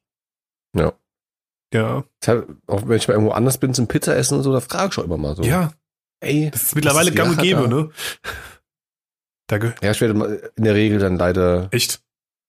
[1.72, 2.04] Ja.
[2.20, 4.90] Deshalb, auch wenn ich mal irgendwo anders bin zum Pizza essen und so, da frage
[4.92, 5.42] ich auch immer mal so.
[5.44, 5.72] Ja,
[6.20, 7.90] ey, das ist mittlerweile gang und gäbe, ne?
[9.46, 12.02] Da ge Ja, ich werde in der Regel dann leider, echt,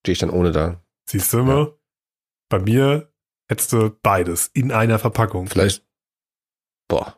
[0.03, 0.82] stehe ich dann ohne da.
[1.07, 1.72] siehst du immer,
[2.52, 3.12] bei mir
[3.49, 5.47] hättest du beides in einer Verpackung.
[5.47, 5.84] Vielleicht,
[6.88, 7.18] boah,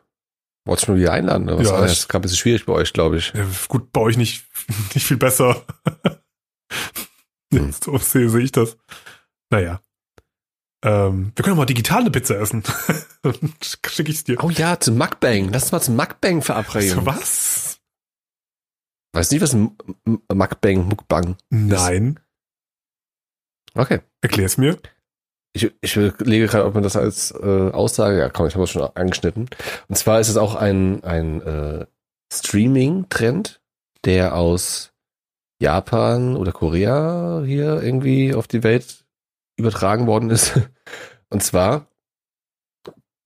[0.64, 1.66] wolltest du mich wieder einladen oder was?
[1.68, 3.32] Ja, Ah, das ist gerade ein bisschen schwierig bei euch, glaube ich.
[3.34, 4.46] Ja, gut, bei euch nicht,
[4.94, 5.64] nicht viel besser.
[7.52, 7.72] Hm.
[7.84, 8.76] so sehe, sehe ich das.
[9.50, 9.80] Naja.
[10.84, 12.62] Ähm, wir können auch mal digital eine Pizza essen.
[13.22, 14.42] Dann schicke ich es dir.
[14.42, 15.50] Oh ja, zum Mukbang.
[15.50, 16.90] Lass uns mal zum Mukbang verabreden.
[17.00, 17.80] So, was?
[19.12, 19.76] Weißt du nicht, was ein
[20.32, 21.36] Mukbang, Mukbang?
[21.48, 22.20] Nein.
[23.74, 24.00] Okay.
[24.20, 24.78] Erklär's mir.
[25.56, 28.70] Ich, ich lege gerade, ob man das als äh, Aussage, ja komm, ich habe es
[28.70, 29.48] schon angeschnitten.
[29.88, 31.86] Und zwar ist es auch ein, ein äh,
[32.32, 33.60] Streaming-Trend,
[34.04, 34.92] der aus
[35.60, 39.04] Japan oder Korea hier irgendwie auf die Welt
[39.56, 40.60] übertragen worden ist.
[41.30, 41.86] Und zwar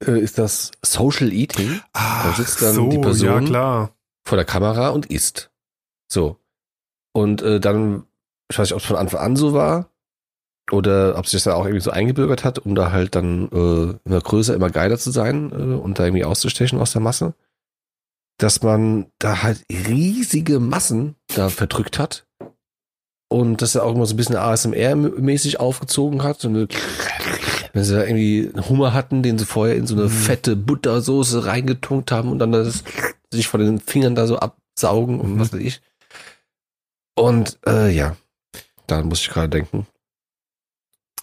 [0.07, 3.97] äh, ist das Social Eating Ah, sitzt dann so, die Person- ja klar.
[4.27, 5.51] vor der Kamera und isst.
[6.13, 6.37] So.
[7.13, 8.05] Und äh, dann,
[8.51, 9.91] ich weiß nicht, ob es von Anfang an so war
[10.71, 13.95] oder ob sich das da auch irgendwie so eingebürgert hat, um da halt dann äh,
[14.09, 17.35] immer größer, immer geiler zu sein äh, und da irgendwie auszustechen aus der Masse.
[18.39, 22.27] Dass man da halt riesige Massen da verdrückt hat
[23.31, 26.45] und das er auch immer so ein bisschen ASMR-mäßig aufgezogen hat.
[26.45, 26.69] Und eine-
[27.73, 30.11] wenn sie da irgendwie einen Hummer hatten, den sie vorher in so eine Mhm.
[30.11, 32.85] fette Buttersoße reingetunkt haben und dann das
[33.33, 35.41] sich von den Fingern da so absaugen und Mhm.
[35.41, 35.81] was weiß ich.
[37.17, 38.17] Und äh, ja,
[38.87, 39.87] da muss ich gerade denken.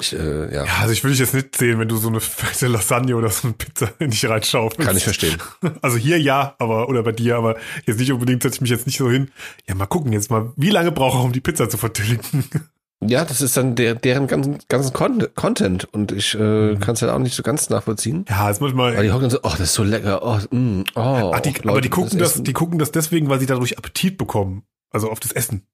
[0.02, 2.20] Ich, äh, ja, Ja, also ich will dich jetzt nicht sehen, wenn du so eine
[2.20, 4.86] fette Lasagne oder so eine Pizza in dich reinschaufelst.
[4.86, 5.38] kann ich verstehen.
[5.82, 8.86] Also hier ja, aber, oder bei dir, aber jetzt nicht unbedingt setze ich mich jetzt
[8.88, 9.32] nicht so hin.
[9.68, 12.46] Ja, mal gucken jetzt mal, wie lange braucht er, um die Pizza zu vertilgen?
[13.06, 16.38] Ja, das ist dann der, deren ganzen, ganzen Con Content und ich äh,
[16.74, 16.80] Mhm.
[16.80, 18.26] kann es halt auch nicht so ganz nachvollziehen.
[18.30, 18.96] Ja, ist manchmal.
[18.96, 21.32] Weil die hocken so, oh, das ist so lecker, oh, mm, oh.
[21.36, 22.46] Ach, die, aber die gucken das, Essen.
[22.46, 24.64] die gucken das deswegen, weil sie dadurch Appetit bekommen.
[24.92, 25.68] Also auf das Essen.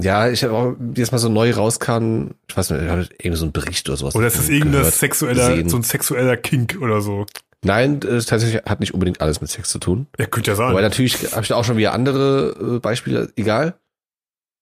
[0.00, 3.46] Ja, ich habe auch, wie das mal so neu rauskam, ich weiß nicht, irgendwie so
[3.46, 4.14] ein Bericht oder sowas.
[4.16, 5.68] Oder ist das irgendein sexueller, gesehen.
[5.68, 7.26] so ein sexueller Kink oder so?
[7.62, 10.06] Nein, es tatsächlich hat nicht unbedingt alles mit Sex zu tun.
[10.18, 10.70] Ja, könnte ja sein.
[10.70, 13.74] Aber natürlich habe ich da auch schon wieder andere äh, Beispiele, egal.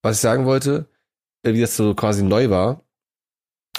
[0.03, 0.87] Was ich sagen wollte,
[1.43, 2.83] äh, wie das so quasi neu war,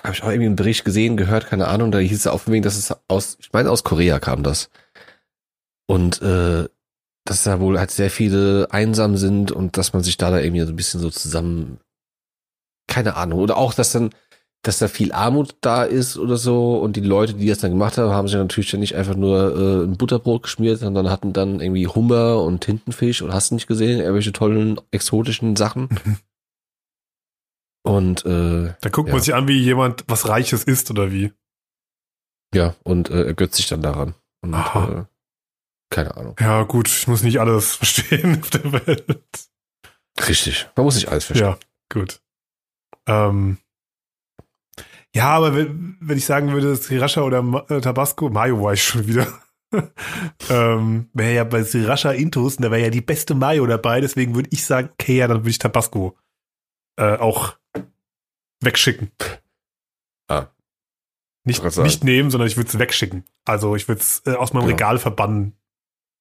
[0.03, 2.53] habe ich auch irgendwie einen Bericht gesehen, gehört, keine Ahnung, da hieß es auch von
[2.53, 4.69] wegen, dass es aus, ich meine, aus Korea kam das.
[5.85, 6.67] Und äh,
[7.25, 10.61] dass da wohl halt sehr viele einsam sind und dass man sich da da irgendwie
[10.61, 11.79] so ein bisschen so zusammen,
[12.87, 14.09] keine Ahnung, oder auch, dass dann,
[14.61, 17.97] dass da viel Armut da ist oder so und die Leute, die das dann gemacht
[17.97, 21.61] haben, haben sich natürlich dann nicht einfach nur äh, ein Butterbrot geschmiert, sondern hatten dann
[21.61, 25.89] irgendwie Hummer und Tintenfisch und hast du nicht gesehen, irgendwelche tollen exotischen Sachen.
[27.83, 29.15] und äh, da guckt ja.
[29.15, 31.31] man sich an, wie jemand was Reiches isst oder wie.
[32.53, 34.13] ja, und äh, ergötzt sich dann daran.
[34.41, 35.07] Und Aha.
[35.93, 36.35] Keine Ahnung.
[36.39, 39.27] Ja, gut, ich muss nicht alles verstehen auf der Welt.
[40.27, 40.67] Richtig.
[40.75, 41.47] Man muss nicht alles verstehen.
[41.49, 41.57] Ja,
[41.91, 42.21] gut.
[43.07, 43.57] Ähm,
[45.15, 48.83] ja, aber wenn, wenn ich sagen würde, Sriracha oder Ma- äh, Tabasco, Mayo war ich
[48.83, 49.27] schon wieder.
[50.49, 54.49] ähm, wäre ja bei Sriracha Intus, da wäre ja die beste Mayo dabei, deswegen würde
[54.51, 56.17] ich sagen, okay, ja, dann würde ich Tabasco
[56.99, 57.57] äh, auch
[58.61, 59.11] wegschicken.
[60.29, 60.47] Ah.
[61.43, 63.25] Nicht, nicht nehmen, sondern ich würde es wegschicken.
[63.45, 64.69] Also ich würde es äh, aus meinem Ja.
[64.69, 65.57] Regal verbannen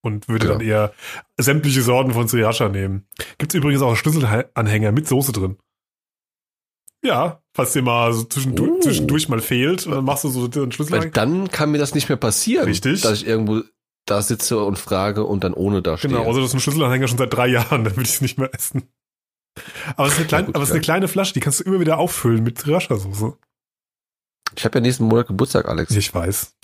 [0.03, 0.53] und würde Ja.
[0.53, 0.93] dann eher
[1.39, 3.07] sämtliche Sorten von Sriracha nehmen.
[3.39, 5.57] Gibt's übrigens auch einen Schlüsselanhänger mit Soße drin.
[7.05, 8.81] Ja, falls dir mal so zwischendurch, Oh.
[8.81, 11.13] zwischendurch mal fehlt, und dann machst du so Weil Schlüsselanhänger.
[11.13, 12.65] dann kann mir das nicht mehr passieren.
[12.67, 13.01] Richtig.
[13.01, 13.63] Dass ich irgendwo
[14.07, 16.13] da sitze und frage und dann ohne da stehe.
[16.13, 18.39] Genau, also das ist ein Schlüsselanhänger schon seit drei Jahren, dann würde ich es nicht
[18.39, 18.89] mehr essen.
[19.97, 21.65] Aber es ist eine, klein, gut, aber es ist eine kleine Flasche, die kannst du
[21.65, 23.37] immer wieder auffüllen mit Sriracha-Soße.
[24.57, 25.95] Ich habe ja nächsten Monat Geburtstag, Alex.
[25.97, 26.57] Ich weiß.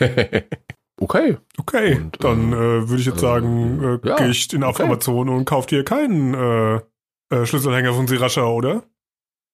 [0.98, 1.36] okay.
[1.58, 4.62] Okay, Und, dann äh, äh, würde ich jetzt äh, sagen, äh, ja, geh ich in
[4.64, 4.84] auf okay.
[4.84, 6.76] Amazon und kauf dir keinen äh,
[7.34, 8.82] äh, Schlüsselanhänger von Sriracha, oder?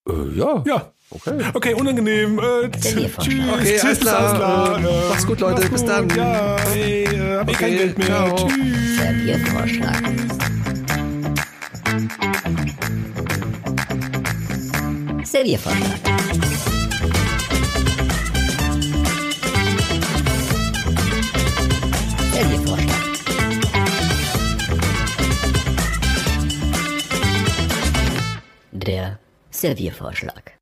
[0.09, 0.63] Äh, ja.
[0.67, 0.93] Ja.
[1.11, 1.45] Okay.
[1.53, 2.39] Okay, unangenehm.
[2.39, 3.19] Äh, tschüss.
[3.19, 4.79] Okay, alles klar.
[4.79, 5.61] Äh, Macht's gut, Leute.
[5.61, 5.91] mach's Bis gut.
[5.91, 6.09] dann.
[6.11, 8.07] Ja, hey, äh, hab eh kein Okay, Geld mehr.
[8.07, 8.37] ciao.
[8.37, 8.99] Tschüss.
[8.99, 10.03] Serviervorschlag.
[15.25, 16.74] Serviervorschlag.
[22.35, 23.05] Serviervorschlag.
[28.73, 29.21] Der
[29.51, 30.59] Serviervorschlag.